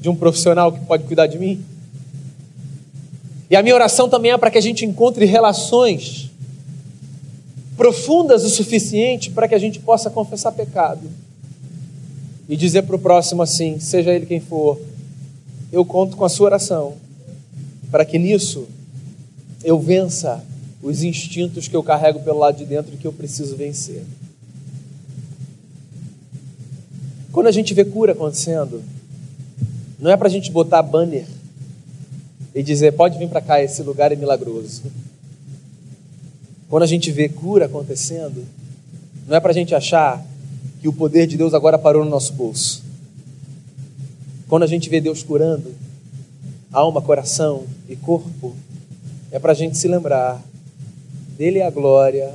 de 0.00 0.08
um 0.08 0.14
profissional 0.14 0.72
que 0.72 0.80
pode 0.80 1.04
cuidar 1.04 1.26
de 1.26 1.38
mim. 1.38 1.62
E 3.50 3.56
a 3.56 3.62
minha 3.62 3.74
oração 3.74 4.08
também 4.08 4.32
é 4.32 4.38
para 4.38 4.50
que 4.50 4.58
a 4.58 4.62
gente 4.62 4.84
encontre 4.84 5.24
relações 5.24 6.31
profundas 7.82 8.44
o 8.44 8.48
suficiente 8.48 9.28
para 9.28 9.48
que 9.48 9.56
a 9.56 9.58
gente 9.58 9.80
possa 9.80 10.08
confessar 10.08 10.52
pecado 10.52 11.10
e 12.48 12.56
dizer 12.56 12.82
para 12.82 12.94
o 12.94 12.98
próximo 12.98 13.42
assim, 13.42 13.80
seja 13.80 14.12
ele 14.12 14.24
quem 14.24 14.38
for, 14.38 14.80
eu 15.72 15.84
conto 15.84 16.16
com 16.16 16.24
a 16.24 16.28
sua 16.28 16.46
oração, 16.46 16.94
para 17.90 18.04
que 18.04 18.20
nisso 18.20 18.68
eu 19.64 19.80
vença 19.80 20.44
os 20.80 21.02
instintos 21.02 21.66
que 21.66 21.74
eu 21.74 21.82
carrego 21.82 22.20
pelo 22.20 22.38
lado 22.38 22.58
de 22.58 22.64
dentro 22.64 22.94
e 22.94 22.96
que 22.96 23.04
eu 23.04 23.12
preciso 23.12 23.56
vencer. 23.56 24.04
Quando 27.32 27.48
a 27.48 27.52
gente 27.52 27.74
vê 27.74 27.84
cura 27.84 28.12
acontecendo, 28.12 28.80
não 29.98 30.12
é 30.12 30.16
para 30.16 30.28
a 30.28 30.30
gente 30.30 30.52
botar 30.52 30.82
banner 30.82 31.26
e 32.54 32.62
dizer, 32.62 32.92
pode 32.92 33.18
vir 33.18 33.28
para 33.28 33.40
cá, 33.40 33.60
esse 33.60 33.82
lugar 33.82 34.12
é 34.12 34.14
milagroso. 34.14 34.82
Quando 36.72 36.84
a 36.84 36.86
gente 36.86 37.10
vê 37.10 37.28
cura 37.28 37.66
acontecendo, 37.66 38.46
não 39.28 39.36
é 39.36 39.40
para 39.40 39.50
a 39.50 39.54
gente 39.54 39.74
achar 39.74 40.24
que 40.80 40.88
o 40.88 40.92
poder 40.94 41.26
de 41.26 41.36
Deus 41.36 41.52
agora 41.52 41.78
parou 41.78 42.02
no 42.02 42.10
nosso 42.10 42.32
bolso. 42.32 42.82
Quando 44.48 44.62
a 44.62 44.66
gente 44.66 44.88
vê 44.88 44.98
Deus 44.98 45.22
curando 45.22 45.70
alma, 46.72 47.02
coração 47.02 47.66
e 47.90 47.94
corpo, 47.94 48.56
é 49.30 49.38
para 49.38 49.52
a 49.52 49.54
gente 49.54 49.76
se 49.76 49.86
lembrar 49.86 50.42
dele 51.36 51.58
é 51.58 51.66
a 51.66 51.70
glória, 51.70 52.32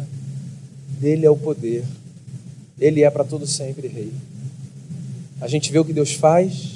Dele 1.00 1.26
é 1.26 1.30
o 1.32 1.36
poder. 1.36 1.84
Ele 2.80 3.02
é 3.02 3.10
para 3.10 3.24
todo 3.24 3.48
sempre 3.48 3.88
rei. 3.88 4.14
A 5.42 5.48
gente 5.48 5.72
vê 5.72 5.80
o 5.80 5.86
que 5.86 5.94
Deus 5.94 6.14
faz, 6.14 6.76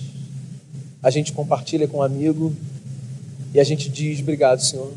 a 1.03 1.11
gente 1.11 1.31
compartilha 1.31 1.87
com 1.87 1.99
um 1.99 2.03
amigo 2.03 2.55
e 3.53 3.59
a 3.59 3.63
gente 3.63 3.87
diz: 3.87 4.19
Obrigado, 4.19 4.63
Senhor. 4.63 4.91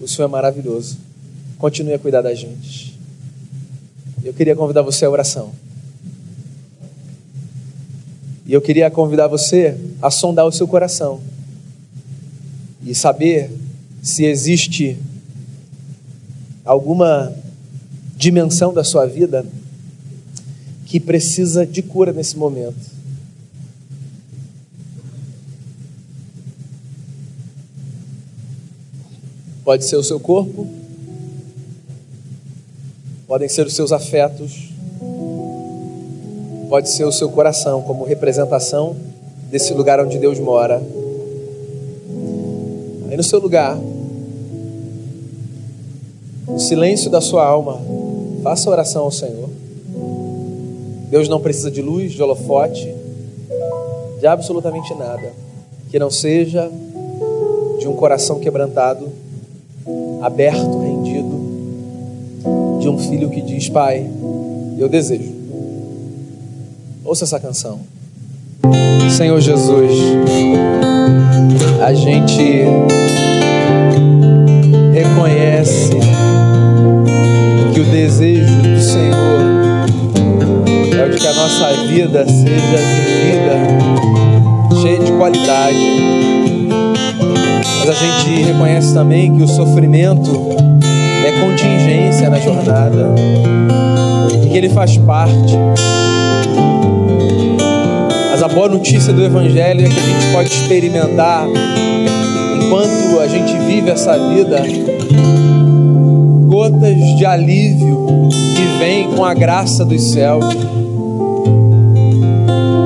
O 0.00 0.06
Senhor 0.06 0.28
é 0.28 0.30
maravilhoso. 0.30 1.07
Continue 1.58 1.94
a 1.94 1.98
cuidar 1.98 2.22
da 2.22 2.34
gente. 2.34 2.98
Eu 4.22 4.32
queria 4.32 4.54
convidar 4.54 4.82
você 4.82 5.04
à 5.04 5.10
oração. 5.10 5.52
E 8.46 8.52
eu 8.52 8.62
queria 8.62 8.90
convidar 8.90 9.26
você 9.26 9.76
a 10.00 10.10
sondar 10.10 10.46
o 10.46 10.52
seu 10.52 10.66
coração 10.66 11.20
e 12.82 12.94
saber 12.94 13.50
se 14.02 14.24
existe 14.24 14.96
alguma 16.64 17.34
dimensão 18.16 18.72
da 18.72 18.82
sua 18.82 19.06
vida 19.06 19.44
que 20.86 20.98
precisa 20.98 21.66
de 21.66 21.82
cura 21.82 22.12
nesse 22.12 22.36
momento. 22.36 22.98
Pode 29.62 29.84
ser 29.84 29.96
o 29.96 30.02
seu 30.02 30.18
corpo, 30.18 30.66
podem 33.28 33.46
ser 33.46 33.66
os 33.66 33.74
seus 33.74 33.92
afetos, 33.92 34.70
pode 36.70 36.88
ser 36.88 37.04
o 37.04 37.12
seu 37.12 37.28
coração 37.28 37.82
como 37.82 38.04
representação 38.04 38.96
desse 39.50 39.74
lugar 39.74 40.00
onde 40.00 40.18
Deus 40.18 40.40
mora. 40.40 40.82
Aí 43.10 43.16
no 43.16 43.22
seu 43.22 43.38
lugar, 43.38 43.78
no 46.46 46.58
silêncio 46.58 47.10
da 47.10 47.20
sua 47.20 47.44
alma, 47.44 47.78
faça 48.42 48.70
oração 48.70 49.04
ao 49.04 49.10
Senhor. 49.10 49.50
Deus 51.10 51.28
não 51.28 51.38
precisa 51.38 51.70
de 51.70 51.82
luz, 51.82 52.12
de 52.12 52.22
holofote, 52.22 52.94
de 54.18 54.26
absolutamente 54.26 54.94
nada 54.94 55.32
que 55.90 55.98
não 55.98 56.10
seja 56.10 56.70
de 57.78 57.86
um 57.86 57.94
coração 57.94 58.38
quebrantado, 58.38 59.08
aberto, 60.22 60.87
de 62.88 62.88
um 62.88 62.98
filho 62.98 63.28
que 63.28 63.42
diz: 63.42 63.68
Pai, 63.68 64.06
eu 64.78 64.88
desejo. 64.88 65.36
Ouça 67.04 67.24
essa 67.24 67.38
canção. 67.38 67.80
Senhor 69.10 69.38
Jesus, 69.40 69.92
a 71.84 71.92
gente 71.92 72.64
reconhece 74.92 75.90
que 77.74 77.80
o 77.80 77.84
desejo 77.84 78.62
do 78.62 78.80
Senhor 78.80 79.42
é 80.98 81.04
o 81.04 81.10
de 81.10 81.18
que 81.18 81.26
a 81.26 81.34
nossa 81.34 81.74
vida 81.86 82.26
seja 82.26 82.78
vivida 82.78 83.58
cheia 84.80 84.98
de 84.98 85.12
qualidade. 85.12 85.98
Mas 87.80 87.88
a 87.88 87.92
gente 87.92 88.44
reconhece 88.44 88.94
também 88.94 89.34
que 89.34 89.42
o 89.42 89.48
sofrimento 89.48 90.77
contingência 91.40 92.30
na 92.30 92.38
jornada 92.38 93.14
e 94.44 94.48
que 94.48 94.56
ele 94.56 94.68
faz 94.68 94.96
parte. 94.98 95.54
Mas 98.30 98.42
a 98.42 98.48
boa 98.48 98.68
notícia 98.68 99.12
do 99.12 99.24
Evangelho 99.24 99.84
é 99.84 99.88
que 99.88 99.98
a 99.98 100.02
gente 100.02 100.32
pode 100.32 100.48
experimentar 100.48 101.46
enquanto 102.56 103.20
a 103.20 103.26
gente 103.26 103.56
vive 103.66 103.90
essa 103.90 104.16
vida 104.16 104.62
gotas 106.46 106.96
de 107.16 107.24
alívio 107.24 108.06
que 108.30 108.78
vem 108.78 109.10
com 109.14 109.24
a 109.24 109.32
graça 109.32 109.84
dos 109.84 110.12
céus. 110.12 110.44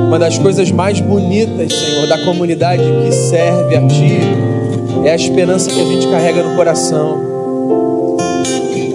Uma 0.08 0.18
das 0.18 0.36
coisas 0.36 0.70
mais 0.70 1.00
bonitas, 1.00 1.72
Senhor, 1.72 2.06
da 2.06 2.18
comunidade 2.24 2.82
que 2.82 3.12
serve 3.12 3.76
a 3.76 3.86
Ti 3.86 4.20
é 5.04 5.10
a 5.10 5.16
esperança 5.16 5.70
que 5.70 5.80
a 5.80 5.84
gente 5.84 6.06
carrega 6.08 6.42
no 6.42 6.54
coração. 6.54 7.31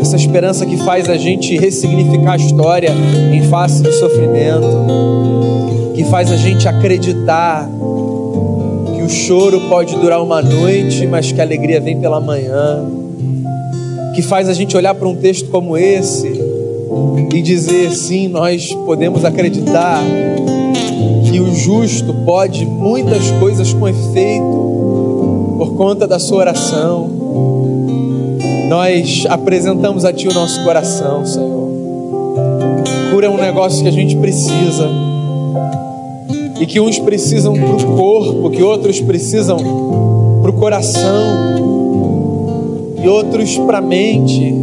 Essa 0.08 0.16
esperança 0.16 0.66
que 0.66 0.78
faz 0.78 1.10
a 1.10 1.18
gente 1.18 1.58
ressignificar 1.58 2.32
a 2.32 2.38
história 2.38 2.92
em 3.34 3.42
face 3.50 3.84
do 3.84 3.92
sofrimento, 3.92 5.92
que 5.94 6.06
faz 6.06 6.32
a 6.32 6.38
gente 6.38 6.66
acreditar 6.66 7.70
que 8.96 9.02
o 9.02 9.10
choro 9.10 9.60
pode 9.68 9.98
durar 9.98 10.24
uma 10.24 10.42
noite, 10.42 11.06
mas 11.06 11.34
que 11.34 11.42
a 11.42 11.44
alegria 11.44 11.82
vem 11.82 12.00
pela 12.00 12.22
manhã, 12.22 12.86
que 14.16 14.22
faz 14.22 14.48
a 14.48 14.54
gente 14.54 14.78
olhar 14.78 14.96
para 14.96 15.10
um 15.10 15.16
texto 15.18 15.50
como 15.50 15.78
esse 15.78 16.42
e 17.34 17.42
dizer 17.42 17.92
sim, 17.92 18.30
nós 18.30 18.74
podemos 18.86 19.26
acreditar 19.26 20.02
que 21.30 21.42
o 21.42 21.54
justo 21.54 22.14
pode 22.24 22.66
muitas 22.66 23.30
coisas 23.42 23.74
com 23.74 23.90
efeito 23.90 25.56
por 25.58 25.76
conta 25.76 26.08
da 26.08 26.18
sua 26.18 26.38
oração. 26.38 27.17
Nós 28.68 29.26
apresentamos 29.30 30.06
a 30.06 30.14
Ti 30.14 30.28
o 30.28 30.34
nosso 30.34 30.64
coração, 30.64 31.26
Senhor. 31.26 31.68
Cura 33.12 33.28
é 33.28 33.30
um 33.30 33.38
negócio 33.38 33.82
que 33.82 33.88
a 33.88 33.92
gente 33.92 34.16
precisa. 34.18 34.90
E 36.60 36.66
que 36.66 36.80
uns 36.80 37.00
precisam 37.00 37.54
para 37.54 37.76
o 37.76 37.96
corpo, 37.96 38.50
que 38.50 38.64
outros 38.64 39.00
precisam 39.00 39.58
para 40.42 40.52
o 40.52 40.54
coração, 40.54 41.56
e 43.04 43.08
outros 43.08 43.58
para 43.60 43.78
a 43.78 43.82
mente, 43.82 44.54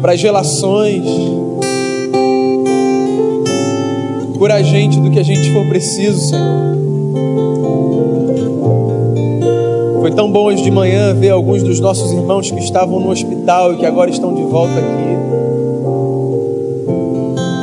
para 0.00 0.12
as 0.12 0.22
relações 0.22 1.02
Cura 4.36 4.56
a 4.56 4.62
gente 4.62 5.00
do 5.00 5.10
que 5.10 5.18
a 5.18 5.22
gente 5.22 5.50
for 5.50 5.66
preciso, 5.66 6.28
Senhor. 6.28 6.85
Tão 10.16 10.32
bom 10.32 10.44
hoje 10.46 10.62
de 10.62 10.70
manhã 10.70 11.14
ver 11.14 11.28
alguns 11.28 11.62
dos 11.62 11.78
nossos 11.78 12.10
irmãos 12.10 12.50
que 12.50 12.58
estavam 12.58 12.98
no 12.98 13.10
hospital 13.10 13.74
e 13.74 13.76
que 13.76 13.84
agora 13.84 14.10
estão 14.10 14.34
de 14.34 14.42
volta 14.44 14.72
aqui. 14.72 15.16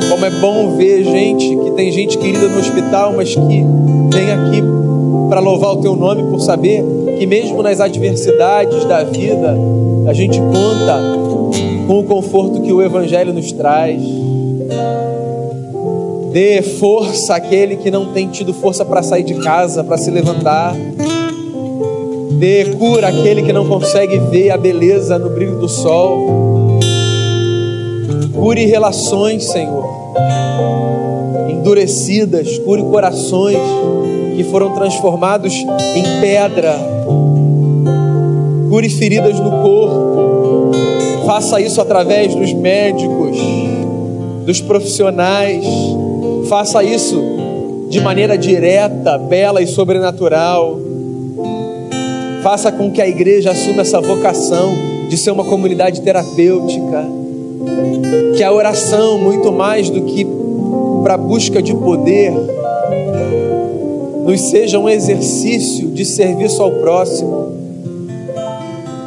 Como 0.08 0.24
é 0.24 0.30
bom 0.40 0.76
ver 0.76 1.02
gente 1.02 1.48
que 1.48 1.70
tem 1.72 1.90
gente 1.90 2.16
querida 2.16 2.48
no 2.48 2.60
hospital, 2.60 3.12
mas 3.16 3.34
que 3.34 3.40
vem 3.40 4.30
aqui 4.30 4.62
para 5.28 5.40
louvar 5.40 5.72
o 5.72 5.76
teu 5.78 5.96
nome 5.96 6.22
por 6.30 6.40
saber 6.40 6.84
que 7.18 7.26
mesmo 7.26 7.60
nas 7.60 7.80
adversidades 7.80 8.84
da 8.84 9.02
vida, 9.02 9.58
a 10.06 10.12
gente 10.12 10.38
conta 10.38 11.00
com 11.88 11.98
o 11.98 12.04
conforto 12.04 12.60
que 12.60 12.72
o 12.72 12.80
evangelho 12.80 13.32
nos 13.32 13.50
traz. 13.50 14.00
Dê 16.32 16.62
força 16.62 17.34
àquele 17.34 17.76
que 17.76 17.90
não 17.90 18.12
tem 18.12 18.28
tido 18.28 18.54
força 18.54 18.84
para 18.84 19.02
sair 19.02 19.24
de 19.24 19.34
casa, 19.34 19.82
para 19.82 19.98
se 19.98 20.10
levantar. 20.10 20.76
Dê 22.38 22.64
cura 22.78 23.08
àquele 23.08 23.42
que 23.42 23.52
não 23.52 23.66
consegue 23.66 24.18
ver 24.18 24.50
a 24.50 24.56
beleza 24.56 25.18
no 25.18 25.30
brilho 25.30 25.58
do 25.58 25.68
sol. 25.68 26.78
Cure 28.32 28.66
relações, 28.66 29.44
Senhor, 29.44 29.84
endurecidas. 31.50 32.58
Cure 32.58 32.82
corações 32.82 33.58
que 34.36 34.44
foram 34.44 34.74
transformados 34.74 35.52
em 35.54 36.20
pedra. 36.20 36.74
Cure 38.68 38.88
feridas 38.88 39.38
no 39.38 39.50
corpo. 39.62 40.72
Faça 41.26 41.60
isso 41.60 41.80
através 41.80 42.34
dos 42.34 42.52
médicos, 42.52 43.38
dos 44.44 44.60
profissionais 44.60 45.64
Faça 46.48 46.84
isso 46.84 47.22
de 47.88 48.00
maneira 48.00 48.36
direta, 48.36 49.16
bela 49.16 49.62
e 49.62 49.66
sobrenatural. 49.66 50.78
Faça 52.44 52.70
com 52.70 52.90
que 52.90 53.00
a 53.00 53.08
igreja 53.08 53.52
assuma 53.52 53.80
essa 53.80 54.02
vocação 54.02 54.74
de 55.08 55.16
ser 55.16 55.30
uma 55.30 55.44
comunidade 55.44 56.02
terapêutica. 56.02 57.02
Que 58.36 58.42
a 58.42 58.52
oração, 58.52 59.16
muito 59.16 59.50
mais 59.50 59.88
do 59.88 60.02
que 60.02 60.26
para 61.02 61.16
busca 61.16 61.62
de 61.62 61.74
poder, 61.74 62.34
nos 64.26 64.42
seja 64.50 64.78
um 64.78 64.90
exercício 64.90 65.88
de 65.88 66.04
serviço 66.04 66.62
ao 66.62 66.70
próximo. 66.70 67.50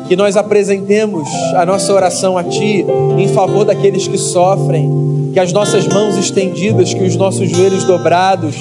Que 0.08 0.16
nós 0.16 0.36
apresentemos 0.36 1.30
a 1.54 1.64
nossa 1.64 1.94
oração 1.94 2.40
a 2.40 2.44
Ti 2.44 2.84
em 3.20 3.28
favor 3.28 3.66
daqueles 3.66 4.08
que 4.08 4.18
sofrem, 4.18 5.30
que 5.32 5.40
as 5.40 5.54
nossas 5.54 5.88
mãos 5.88 6.18
estendidas, 6.18 6.92
que 6.92 7.04
os 7.04 7.16
nossos 7.16 7.48
joelhos 7.48 7.84
dobrados, 7.84 8.56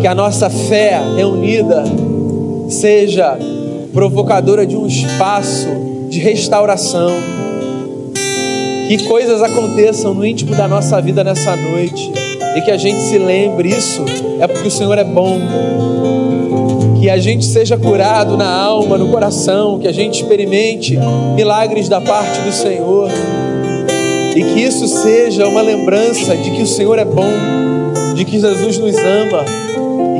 que 0.00 0.06
a 0.06 0.14
nossa 0.14 0.48
fé 0.48 1.00
reunida 1.16 1.82
seja 2.68 3.36
provocadora 3.94 4.66
de 4.66 4.76
um 4.76 4.86
espaço 4.86 5.68
de 6.08 6.18
restauração. 6.18 7.12
Que 8.88 9.04
coisas 9.04 9.40
aconteçam 9.40 10.12
no 10.12 10.26
íntimo 10.26 10.54
da 10.54 10.68
nossa 10.68 11.00
vida 11.00 11.24
nessa 11.24 11.56
noite 11.56 12.12
e 12.56 12.60
que 12.60 12.70
a 12.70 12.76
gente 12.76 13.00
se 13.00 13.16
lembre 13.16 13.70
isso 13.70 14.04
é 14.40 14.46
porque 14.46 14.68
o 14.68 14.70
Senhor 14.70 14.98
é 14.98 15.04
bom. 15.04 15.40
Que 17.00 17.08
a 17.08 17.18
gente 17.18 17.44
seja 17.44 17.76
curado 17.76 18.36
na 18.36 18.50
alma, 18.50 18.98
no 18.98 19.08
coração, 19.08 19.78
que 19.78 19.86
a 19.86 19.92
gente 19.92 20.22
experimente 20.22 20.98
milagres 21.34 21.88
da 21.88 22.00
parte 22.00 22.40
do 22.40 22.52
Senhor 22.52 23.10
E 24.34 24.42
que 24.42 24.60
isso 24.60 24.88
seja 24.88 25.46
uma 25.46 25.62
lembrança 25.62 26.36
de 26.36 26.50
que 26.50 26.62
o 26.62 26.66
Senhor 26.66 26.98
é 26.98 27.04
bom, 27.04 27.30
de 28.14 28.24
que 28.24 28.40
Jesus 28.40 28.78
nos 28.78 28.96
ama 28.96 29.44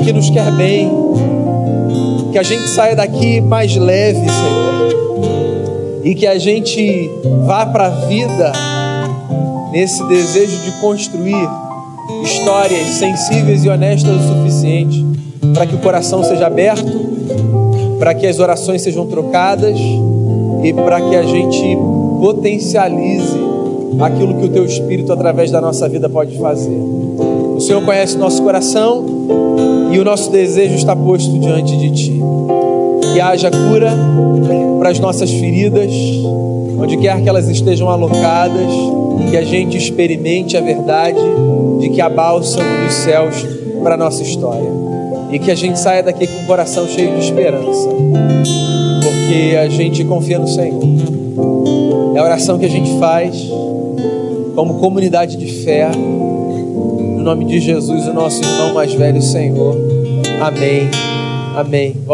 e 0.01 0.05
que 0.05 0.13
nos 0.13 0.31
quer 0.31 0.53
bem. 0.53 0.91
Que 2.35 2.39
a 2.41 2.43
gente 2.43 2.69
saia 2.69 2.97
daqui 2.97 3.41
mais 3.41 3.77
leve, 3.77 4.19
Senhor. 4.19 6.01
E 6.03 6.17
que 6.17 6.27
a 6.27 6.37
gente 6.37 7.09
vá 7.47 7.65
para 7.65 7.87
a 7.87 7.91
vida 7.91 8.51
nesse 9.71 10.03
desejo 10.09 10.59
de 10.65 10.73
construir 10.81 11.49
histórias 12.25 12.89
sensíveis 12.89 13.65
e 13.65 13.69
honestas 13.69 14.17
o 14.17 14.35
suficiente 14.35 15.07
para 15.55 15.65
que 15.65 15.77
o 15.77 15.79
coração 15.79 16.25
seja 16.25 16.49
aberto, 16.49 17.07
para 18.01 18.13
que 18.13 18.27
as 18.27 18.41
orações 18.41 18.83
sejam 18.83 19.07
trocadas 19.07 19.79
e 20.65 20.73
para 20.73 21.01
que 21.03 21.15
a 21.15 21.23
gente 21.23 21.79
potencialize 22.21 23.39
aquilo 24.01 24.35
que 24.41 24.47
o 24.47 24.49
teu 24.49 24.65
Espírito, 24.65 25.13
através 25.13 25.53
da 25.53 25.61
nossa 25.61 25.89
vida, 25.89 26.09
pode 26.09 26.37
fazer. 26.37 26.77
O 27.55 27.61
Senhor 27.61 27.85
conhece 27.85 28.19
nosso 28.19 28.43
coração 28.43 29.05
e 29.95 29.99
o 30.01 30.05
nosso 30.05 30.29
desejo 30.29 30.75
está 30.75 30.97
posto 30.97 31.39
diante 31.39 31.77
de 31.77 31.91
Ti. 31.93 32.21
Que 33.13 33.21
haja 33.21 33.49
cura 33.49 33.93
para 34.81 34.91
as 34.91 34.99
nossas 34.99 35.31
feridas, 35.31 35.93
onde 36.77 36.97
quer 36.97 37.23
que 37.23 37.29
elas 37.29 37.49
estejam 37.49 37.89
alocadas, 37.89 38.73
que 39.31 39.37
a 39.37 39.45
gente 39.45 39.77
experimente 39.77 40.57
a 40.57 40.61
verdade 40.61 41.21
de 41.79 41.91
que 41.91 42.01
há 42.01 42.09
bálsamo 42.09 42.85
dos 42.85 42.93
céus 42.93 43.47
para 43.85 43.95
a 43.95 43.97
nossa 43.97 44.21
história. 44.21 44.69
E 45.31 45.39
que 45.39 45.53
a 45.53 45.55
gente 45.55 45.79
saia 45.79 46.03
daqui 46.03 46.27
com 46.27 46.43
o 46.43 46.47
coração 46.47 46.89
cheio 46.89 47.13
de 47.13 47.27
esperança, 47.27 47.89
porque 49.01 49.57
a 49.57 49.69
gente 49.69 50.05
confia 50.05 50.41
no 50.41 50.49
Senhor. 50.49 50.83
É 52.17 52.19
a 52.19 52.23
oração 52.25 52.59
que 52.59 52.67
a 52.67 52.71
gente 52.71 52.99
faz 52.99 53.49
como 54.57 54.75
comunidade 54.81 55.37
de 55.37 55.47
fé, 55.65 55.89
no 55.95 57.23
nome 57.23 57.45
de 57.45 57.61
Jesus, 57.61 58.09
o 58.09 58.13
nosso 58.13 58.43
irmão 58.43 58.75
mais 58.75 58.93
velho, 58.93 59.23
Senhor. 59.23 59.84
Amém. 60.45 60.91
Amém. 61.57 62.05